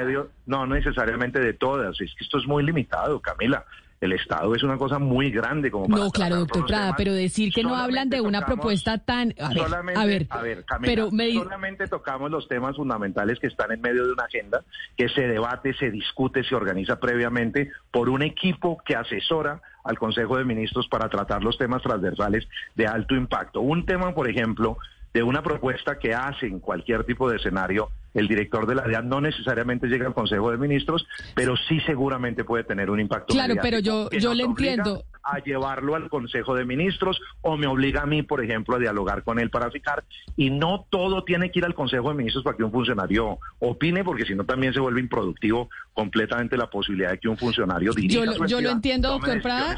[0.47, 3.63] no necesariamente de todas, es que esto es muy limitado, Camila.
[3.99, 7.51] El Estado es una cosa muy grande como para No, claro, doctor Prada, pero decir
[7.51, 9.33] que no hablan de una propuesta tan...
[9.39, 10.05] A ver, solamente, a
[10.41, 14.23] ver, Camila, pero me solamente tocamos los temas fundamentales que están en medio de una
[14.23, 14.63] agenda
[14.95, 20.37] que se debate, se discute, se organiza previamente por un equipo que asesora al Consejo
[20.37, 23.61] de Ministros para tratar los temas transversales de alto impacto.
[23.61, 24.77] Un tema, por ejemplo,
[25.17, 29.09] de una propuesta que hace en cualquier tipo de escenario el director de la DIAN
[29.09, 33.33] no necesariamente llega al Consejo de Ministros, pero sí seguramente puede tener un impacto.
[33.33, 35.03] Claro, pero yo- yo le entiendo.
[35.29, 39.23] a llevarlo al Consejo de Ministros o me obliga a mí, por ejemplo, a dialogar
[39.23, 40.05] con él para fijar.
[40.37, 44.03] Y no todo tiene que ir al Consejo de Ministros para que un funcionario opine,
[44.05, 48.23] porque si no también se vuelve improductivo completamente la posibilidad de que un funcionario dirija.
[48.23, 49.75] Yo su yo lo entiendo, doctor Prada.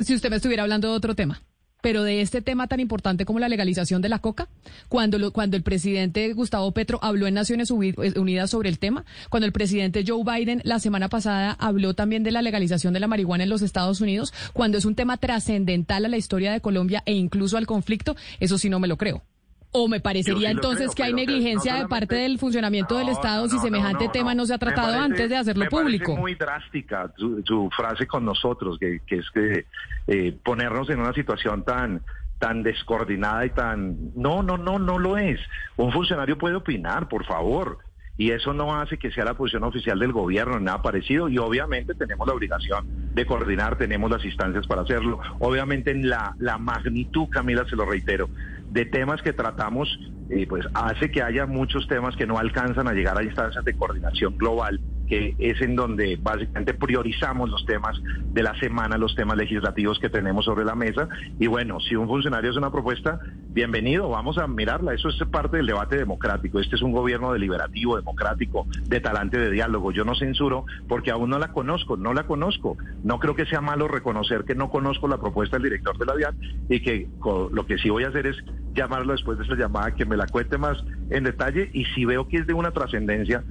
[0.00, 1.40] si usted me estuviera hablando de otro tema,
[1.80, 4.48] pero de este tema tan importante como la legalización de la coca,
[4.88, 9.04] cuando, lo- cuando el presidente Gustavo Petro habló en Naciones Uni- Unidas sobre el tema,
[9.30, 13.06] cuando el presidente Joe Biden la semana pasada habló también de la legalización de la
[13.06, 17.02] marihuana en los Estados Unidos, cuando es un tema trascendental a la historia de Colombia
[17.06, 19.22] e incluso al conflicto, eso sí no me lo creo.
[19.70, 23.10] ¿O me parecería sí entonces creo, que hay negligencia no de parte del funcionamiento del
[23.10, 26.16] Estado no, si semejante tema no, se ha tratado parece- antes de hacerlo me público?
[26.16, 29.66] Muy drástica su, su frase con nosotros, que, que es que
[30.06, 32.02] eh, ponernos en una situación tan
[32.38, 35.40] tan descoordinada y tan no no no no lo es
[35.76, 37.78] un funcionario puede opinar por favor
[38.16, 41.94] y eso no hace que sea la posición oficial del gobierno, nada parecido, y obviamente
[41.94, 45.20] tenemos la obligación de coordinar, tenemos las instancias para hacerlo.
[45.38, 48.28] Obviamente en la, la magnitud, Camila, se lo reitero,
[48.68, 49.88] de temas que tratamos,
[50.28, 53.74] eh, pues hace que haya muchos temas que no alcanzan a llegar a instancias de
[53.74, 58.00] coordinación global, que es en donde básicamente priorizamos los temas
[58.32, 61.08] de la semana, los temas legislativos que tenemos sobre la mesa.
[61.38, 64.94] Y bueno, si un funcionario hace una propuesta, bienvenido, vamos a mirarla.
[64.94, 66.60] Eso es parte del debate democrático.
[66.60, 69.92] Este es un gobierno deliberativo, democrático, de talante de diálogo.
[69.92, 72.76] Yo no censuro porque aún no la conozco, no la conozco.
[73.02, 76.16] No creo que sea malo reconocer que no conozco la propuesta del director de la
[76.16, 76.36] DIAN
[76.68, 77.08] y que
[77.52, 78.36] lo que sí voy a hacer es
[78.74, 80.78] llamarlo después de esa llamada, que me la cuente más
[81.10, 83.42] en detalle y si veo que es de una trascendencia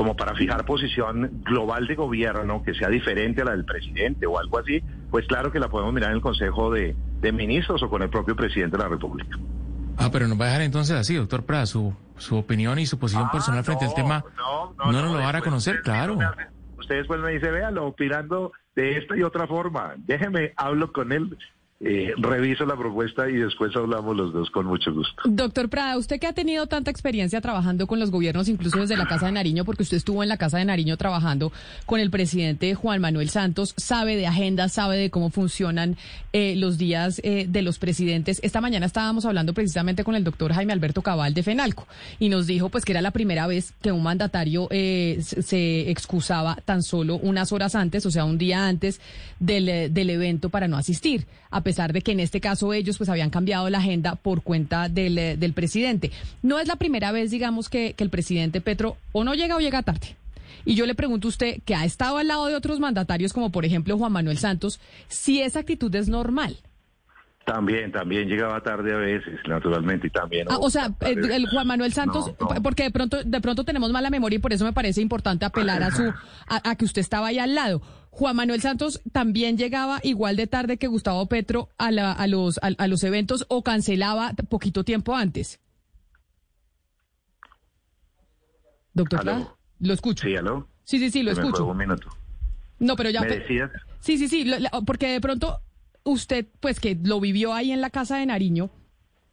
[0.00, 4.38] como para fijar posición global de gobierno que sea diferente a la del presidente o
[4.38, 7.90] algo así, pues claro que la podemos mirar en el Consejo de, de Ministros o
[7.90, 9.36] con el propio presidente de la República.
[9.98, 12.98] Ah, pero nos va a dejar entonces así, doctor Prada, su, su opinión y su
[12.98, 14.24] posición Ah, personal frente al tema.
[14.38, 16.14] no, No, no, nos lo van a conocer, claro.
[16.18, 16.46] hace-
[16.78, 19.92] Usted después me dice, véalo, opinando de esta y otra forma.
[19.98, 21.36] Déjeme, hablo con él,
[21.82, 25.22] eh, reviso la propuesta y después hablamos los dos con mucho gusto.
[25.24, 29.06] Doctor Prada, usted que ha tenido tanta experiencia trabajando con los gobiernos, incluso desde la
[29.06, 31.52] Casa de Nariño, porque usted estuvo en la Casa de Nariño trabajando
[31.86, 35.96] con el presidente Juan Manuel Santos, sabe de agenda, sabe de cómo funcionan
[36.34, 38.40] eh, los días eh, de los presidentes.
[38.42, 41.86] Esta mañana estábamos hablando precisamente con el doctor Jaime Alberto Cabal de FENALCO
[42.18, 46.56] y nos dijo pues que era la primera vez que un mandatario eh, se- excusaba
[46.64, 49.00] tan solo unas horas antes, o sea, un día antes
[49.38, 51.26] del, eh, del evento para no asistir,
[51.70, 55.16] pesar de que en este caso ellos pues habían cambiado la agenda por cuenta del,
[55.18, 56.10] eh, del presidente.
[56.42, 59.60] No es la primera vez, digamos, que, que el presidente Petro o no llega o
[59.60, 60.16] llega tarde.
[60.64, 63.50] Y yo le pregunto a usted, que ha estado al lado de otros mandatarios, como
[63.50, 66.56] por ejemplo Juan Manuel Santos, si esa actitud es normal.
[67.46, 70.46] También, también llegaba tarde a veces, naturalmente, y también...
[70.50, 71.12] Ah, o sea, tarde.
[71.12, 72.62] el, el Juan Manuel Santos, No, no.
[72.62, 75.82] porque de pronto, de pronto tenemos mala memoria y por eso me parece importante apelar
[75.82, 76.02] a su,
[76.46, 77.80] a, a que usted estaba ahí al lado.
[78.10, 82.58] Juan Manuel Santos también llegaba igual de tarde que Gustavo Petro a, la, a los
[82.58, 85.60] a, a los eventos o cancelaba poquito tiempo antes.
[88.92, 90.26] Doctor, lo escucho.
[90.26, 90.68] Sí, ¿aló?
[90.84, 91.70] Sí, sí, sí, lo Se me fue escucho.
[91.70, 92.08] un minuto.
[92.80, 93.20] No, pero ya.
[93.20, 93.70] ¿Me decías?
[94.00, 95.60] Sí, sí, sí, lo- la- porque de pronto
[96.02, 98.70] usted, pues que lo vivió ahí en la casa de Nariño,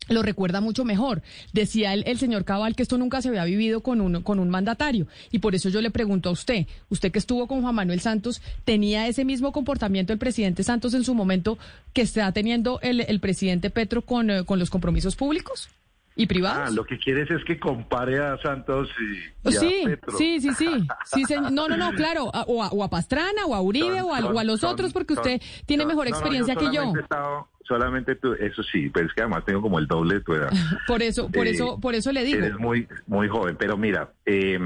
[0.10, 1.22] lo recuerda mucho mejor.
[1.54, 4.50] Decía el, el señor Cabal que esto nunca se había vivido con un, con un
[4.50, 5.08] mandatario.
[5.32, 8.42] Y por eso yo le pregunto a usted, usted que estuvo con Juan Manuel Santos,
[8.66, 11.58] ¿tenía ese mismo comportamiento el presidente Santos en su momento
[11.94, 15.70] que está teniendo el, el presidente Petro con, eh, con los compromisos públicos
[16.16, 16.74] y Ah, privados?
[16.74, 20.18] lo que quieres es que compare a Santos y, y a Sí, Petro.
[20.18, 20.66] sí, sí, sí,
[21.06, 21.52] sí, señor.
[21.52, 24.14] No, no, no, claro, a- o a, o a Pastrana, o a Uribe, Son- o,
[24.16, 26.66] a, son- o a los son- otros, porque usted tiene mejor no, no, experiencia que
[26.66, 26.72] yo.
[26.74, 30.16] solamente he estado- solamente tú, eso sí, pero es que además tengo como el doble
[30.16, 30.50] de tu edad.
[30.88, 32.40] Por eso, por Eh, eso, por eso le digo.
[32.40, 34.58] Eres muy, muy joven, pero mira, eh,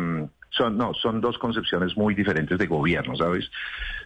[0.52, 3.50] son, no, son dos concepciones muy diferentes de gobierno, ¿sabes?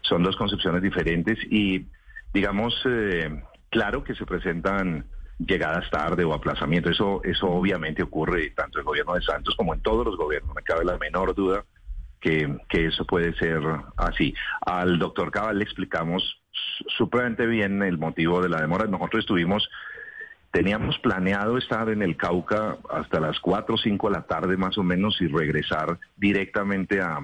[0.01, 1.85] Son dos concepciones diferentes y,
[2.33, 5.05] digamos, eh, claro que se presentan
[5.39, 6.93] llegadas tarde o aplazamientos.
[6.93, 10.49] Eso, eso obviamente ocurre tanto en el gobierno de Santos como en todos los gobiernos.
[10.49, 11.65] No me cabe la menor duda
[12.21, 13.61] que, que eso puede ser
[13.97, 14.33] así.
[14.61, 16.41] Al doctor Cabal le explicamos
[16.97, 18.85] supremamente bien el motivo de la demora.
[18.85, 19.69] Nosotros estuvimos
[20.55, 24.77] Teníamos planeado estar en el Cauca hasta las 4 o 5 de la tarde más
[24.77, 27.19] o menos y regresar directamente a,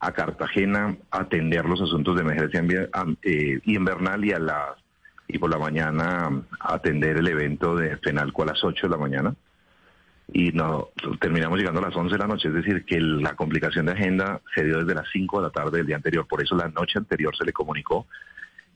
[0.00, 2.64] a Cartagena a atender los asuntos de emergencia
[3.24, 4.70] eh, invernal y a las
[5.28, 6.30] y por la mañana
[6.60, 9.34] atender el evento de FENALCO a las 8 de la mañana
[10.32, 10.88] y no
[11.20, 14.40] terminamos llegando a las 11 de la noche, es decir, que la complicación de agenda
[14.54, 16.98] se dio desde las 5 de la tarde del día anterior, por eso la noche
[16.98, 18.06] anterior se le comunicó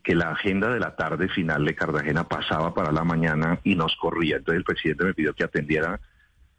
[0.07, 3.97] que la agenda de la tarde final de Cartagena pasaba para la mañana y nos
[3.97, 4.37] corría.
[4.37, 5.99] Entonces el presidente me pidió que atendiera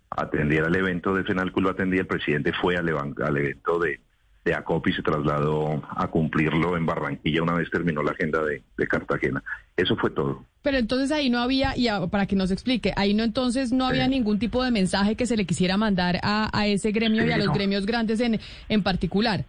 [0.09, 4.01] atendiera el evento de FENALCO, lo atendía, el presidente fue al, al evento de,
[4.43, 9.41] de ACOPI se trasladó a cumplirlo en Barranquilla una vez terminó la agenda de, Cartagena.
[9.77, 10.43] Eso fue todo.
[10.61, 14.09] Pero entonces ahí no había, y para que nos explique, ahí no entonces no había
[14.09, 17.37] ningún tipo de mensaje que se le quisiera mandar a, a ese gremio y a
[17.37, 19.45] los gremios grandes en, en particular.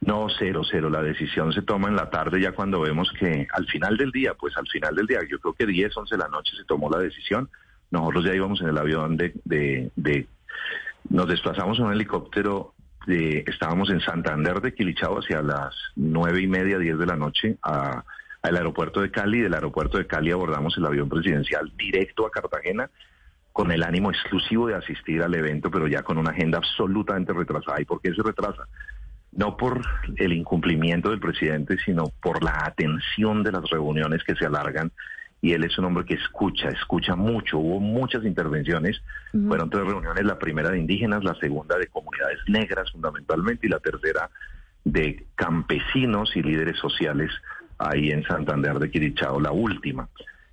[0.00, 0.90] No, cero, cero.
[0.90, 4.34] La decisión se toma en la tarde ya cuando vemos que al final del día,
[4.34, 6.88] pues al final del día, yo creo que 10, 11 de la noche se tomó
[6.90, 7.50] la decisión.
[7.90, 10.26] Nosotros ya íbamos en el avión de, de, de
[11.10, 12.74] nos desplazamos en un helicóptero
[13.08, 18.04] estábamos en Santander de Quilichao hacia las nueve y media, diez de la noche a,
[18.42, 19.40] al aeropuerto de Cali.
[19.40, 22.90] Del aeropuerto de Cali abordamos el avión presidencial directo a Cartagena
[23.52, 27.80] con el ánimo exclusivo de asistir al evento, pero ya con una agenda absolutamente retrasada.
[27.80, 28.68] ¿Y por qué se retrasa?
[29.32, 29.82] No por
[30.16, 34.90] el incumplimiento del presidente, sino por la atención de las reuniones que se alargan
[35.40, 37.58] y él es un hombre que escucha, escucha mucho.
[37.58, 39.00] Hubo muchas intervenciones,
[39.46, 43.78] fueron tres reuniones, la primera de indígenas, la segunda de comunidades negras fundamentalmente y la
[43.78, 44.30] tercera
[44.84, 47.30] de campesinos y líderes sociales
[47.78, 50.08] ahí en Santander de Quirichao, la última.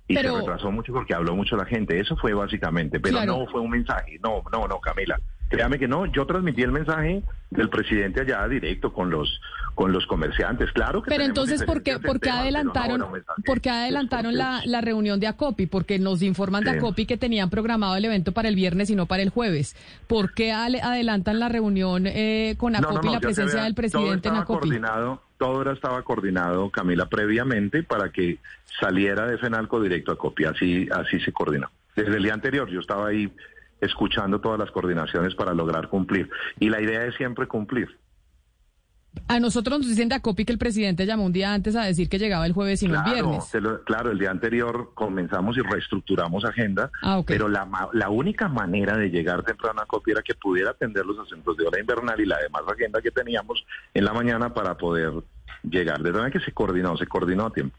[0.06, 3.60] Y se retrasó mucho porque habló mucho la gente, eso fue básicamente, pero no fue
[3.60, 5.18] un mensaje, no, no, no, Camila.
[5.48, 9.40] Créame que no, yo transmití el mensaje del presidente allá directo con los
[9.76, 13.04] con los comerciantes, claro que Pero entonces ¿por qué, por qué adelantaron
[13.44, 15.66] por qué adelantaron la, la, reunión de Acopi?
[15.66, 19.04] Porque nos informan de Acopi que tenían programado el evento para el viernes y no
[19.04, 19.76] para el jueves.
[20.06, 24.60] ¿Por qué adelantan la reunión eh, con Acopi y la presencia del presidente en Acopi?
[24.60, 28.38] Coordinado, todo estaba coordinado, Camila, previamente para que
[28.80, 31.70] saliera de Fenalco directo a Acopi, así así se coordinó.
[31.94, 33.30] Desde el día anterior yo estaba ahí
[33.80, 36.28] escuchando todas las coordinaciones para lograr cumplir.
[36.58, 37.88] Y la idea es siempre cumplir.
[39.28, 42.08] A nosotros nos dicen de ACOPI que el presidente llamó un día antes a decir
[42.08, 43.50] que llegaba el jueves y no el viernes.
[43.84, 49.08] claro, el día anterior comenzamos y reestructuramos agenda, ah, pero la, la única manera de
[49.08, 52.38] llegar temprano a ACOPI era que pudiera atender los asuntos de hora invernal y la
[52.38, 53.64] demás agenda que teníamos
[53.94, 55.12] en la mañana para poder
[55.62, 56.02] llegar.
[56.02, 57.76] De manera que se coordinó, se coordinó a tiempo.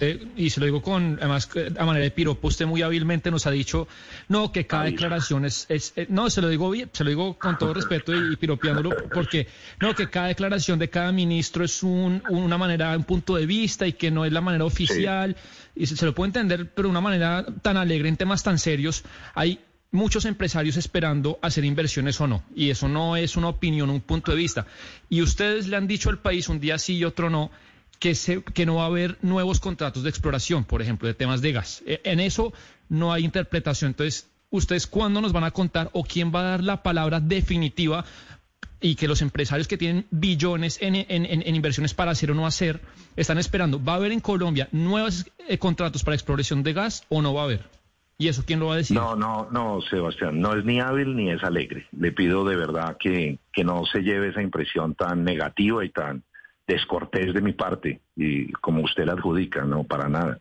[0.00, 3.46] Eh, y se lo digo con, además, a manera de piropo, usted muy hábilmente nos
[3.46, 3.88] ha dicho,
[4.28, 7.58] no, que cada declaración es, eh, no, se lo digo bien, se lo digo con
[7.58, 9.48] todo respeto y, piropeándolo, porque,
[9.80, 13.86] no, que cada declaración de cada ministro es un, una manera, un punto de vista
[13.86, 15.36] y que no es la manera oficial,
[15.74, 19.04] y se, lo puedo entender, pero de una manera tan alegre en temas tan serios,
[19.34, 19.60] hay
[19.90, 22.42] muchos empresarios esperando hacer inversiones o no.
[22.54, 24.66] Y eso no es una opinión, un punto de vista.
[25.08, 27.50] Y ustedes le han dicho al país un día sí y otro no,
[27.98, 31.40] que, se, que no va a haber nuevos contratos de exploración, por ejemplo, de temas
[31.40, 31.82] de gas.
[31.86, 32.52] E, en eso
[32.88, 33.90] no hay interpretación.
[33.90, 38.04] Entonces, ¿ustedes cuándo nos van a contar o quién va a dar la palabra definitiva
[38.80, 40.94] y que los empresarios que tienen billones en,
[41.54, 42.80] inversiones para hacer o no hacer
[43.16, 43.82] están esperando?
[43.82, 47.42] ¿Va a haber en Colombia nuevos eh, contratos para exploración de gas o no va
[47.42, 47.64] a haber?
[48.20, 48.96] ¿Y eso quién lo va a decir?
[48.96, 51.86] No, no, no, Sebastián, no es ni hábil ni es alegre.
[51.96, 56.24] Le pido de verdad que no se lleve esa impresión tan negativa y tan
[56.68, 60.38] descortés de mi parte, y como usted la adjudica, no, para nada.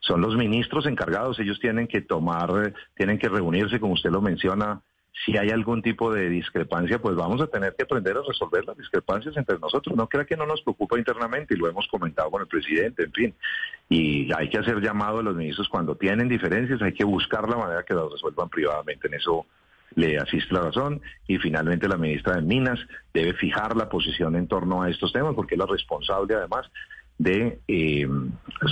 [0.00, 4.82] Son los ministros encargados, ellos tienen que tomar, tienen que reunirse, como usted lo menciona.
[5.24, 8.76] Si hay algún tipo de discrepancia, pues vamos a tener que aprender a resolver las
[8.76, 9.94] discrepancias entre nosotros.
[9.94, 13.12] No crea que no nos preocupa internamente y lo hemos comentado con el presidente, en
[13.12, 13.34] fin.
[13.88, 17.56] Y hay que hacer llamado a los ministros cuando tienen diferencias, hay que buscar la
[17.56, 19.06] manera que las resuelvan privadamente.
[19.06, 19.46] En eso
[19.94, 22.78] le asiste la razón y finalmente la ministra de Minas
[23.12, 26.70] debe fijar la posición en torno a estos temas porque es la responsable además
[27.18, 28.08] de eh,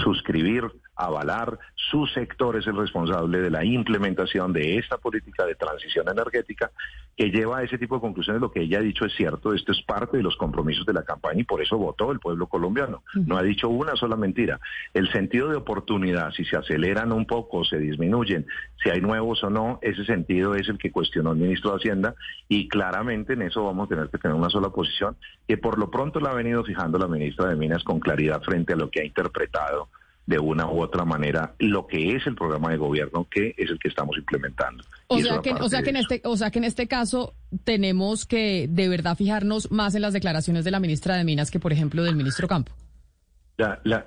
[0.03, 0.65] suscribir
[1.05, 6.71] avalar, su sector es el responsable de la implementación de esta política de transición energética
[7.17, 8.41] que lleva a ese tipo de conclusiones.
[8.41, 11.03] Lo que ella ha dicho es cierto, esto es parte de los compromisos de la
[11.03, 13.03] campaña y por eso votó el pueblo colombiano.
[13.15, 14.61] No ha dicho una sola mentira.
[14.95, 18.47] El sentido de oportunidad, si se aceleran un poco, se disminuyen,
[18.83, 22.15] si hay nuevos o no, ese sentido es el que cuestionó el ministro de Hacienda
[22.49, 25.91] y claramente en eso vamos a tener que tener una sola posición que por lo
[25.91, 29.01] pronto la ha venido fijando la ministra de Minas con claridad frente a lo que
[29.01, 29.89] ha interpretado
[30.27, 33.79] de una u otra manera lo que es el programa de gobierno que es el
[33.79, 34.85] que estamos implementando.
[35.09, 38.27] O sea que, o sea que en este, o sea que en este caso tenemos
[38.27, 41.73] que de verdad fijarnos más en las declaraciones de la ministra de Minas que por
[41.73, 42.73] ejemplo del ministro Campo.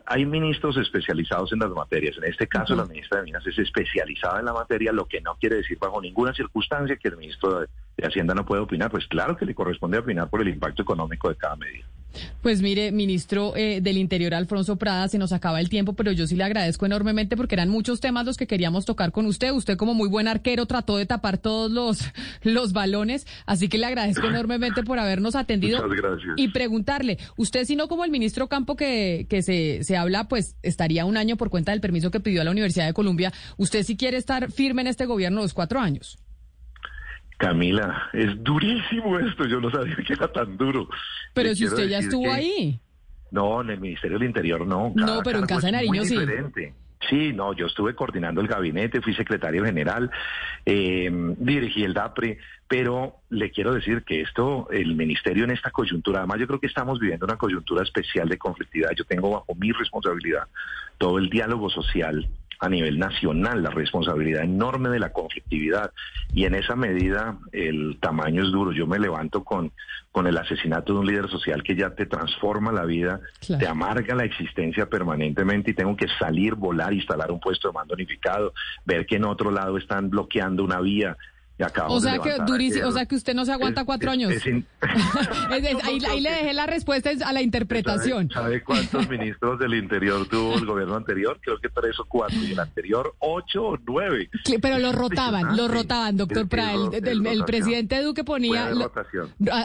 [0.06, 2.16] hay ministros especializados en las materias.
[2.18, 5.36] En este caso, la ministra de Minas es especializada en la materia, lo que no
[5.36, 8.90] quiere decir bajo ninguna circunstancia que el ministro de, de Hacienda no pueda opinar.
[8.90, 11.86] Pues claro que le corresponde opinar por el impacto económico de cada medida.
[12.42, 16.28] Pues mire, ministro eh, del Interior, Alfonso Prada, se nos acaba el tiempo, pero yo
[16.28, 19.52] sí le agradezco enormemente porque eran muchos temas los que queríamos tocar con usted.
[19.52, 22.00] Usted como muy buen arquero trató de tapar todos los,
[22.44, 25.82] los balones, así que le agradezco enormemente por habernos atendido.
[25.82, 26.34] Muchas gracias.
[26.38, 30.56] Y preguntarle, usted si no como el ministro Campo que, que se, se habla, pues
[30.62, 33.84] estaría un año por cuenta del permiso que pidió a la Universidad de Columbia, usted
[33.84, 36.18] sí quiere estar firme en este gobierno los cuatro años.
[37.38, 40.88] Camila, es durísimo esto, yo no sabía que era tan duro.
[41.34, 42.80] Pero si usted ya estuvo ahí.
[43.32, 44.94] No, en el Ministerio del Interior no.
[44.96, 46.18] no, pero en Casa de Nariño sí.
[47.10, 50.10] Sí, no, yo estuve coordinando el gabinete, fui secretario general,
[50.66, 56.20] eh, dirigí el DAPRE, pero le quiero decir que esto, el ministerio en esta coyuntura,
[56.20, 58.92] además yo creo que estamos viviendo una coyuntura especial de conflictividad.
[58.96, 60.48] Yo tengo bajo mi responsabilidad
[60.98, 62.28] todo el diálogo social
[62.64, 65.92] a nivel nacional, la responsabilidad enorme de la conflictividad.
[66.34, 68.72] Y en esa medida el tamaño es duro.
[68.72, 69.74] Yo me levanto con,
[70.14, 74.16] con el asesinato de un líder social que ya te transforma la vida, te amarga
[74.16, 78.54] la existencia permanentemente y tengo que salir, volar, instalar un puesto de mando unificado,
[78.86, 81.18] ver que en otro lado están bloqueando una vía,
[81.88, 84.34] o sea que durísimo, o sea que usted no se aguanta cuatro años.
[85.84, 88.30] ahí, le dejé la respuesta a la interpretación.
[88.32, 91.40] ¿Sabe, cuántos ministros del interior tuvo el gobierno anterior?
[91.42, 92.38] Creo que tres o cuatro.
[92.40, 94.30] Y el anterior, ocho o nueve.
[94.62, 96.74] Pero lo rotaban, lo rotaban, doctor Prada.
[96.74, 98.72] El, presidente Duque ponía...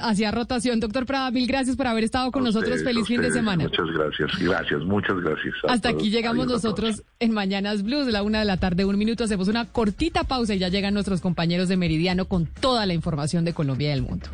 [0.03, 0.80] Hacía rotación.
[0.80, 2.82] Doctor Prada, mil gracias por haber estado con nosotros.
[2.82, 3.64] Feliz fin de semana.
[3.64, 4.30] Muchas gracias.
[4.39, 5.55] Gracias, muchas gracias.
[5.68, 9.24] Hasta aquí llegamos nosotros en Mañanas Blues, la una de la tarde, un minuto.
[9.24, 13.45] Hacemos una cortita pausa y ya llegan nuestros compañeros de Meridiano con toda la información
[13.45, 14.29] de Colombia y del mundo.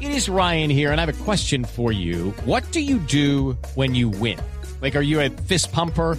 [0.00, 2.32] It is Ryan here and I have a question for you.
[2.44, 4.38] What do you do when you win?
[4.82, 6.18] Like, are you a fist pumper?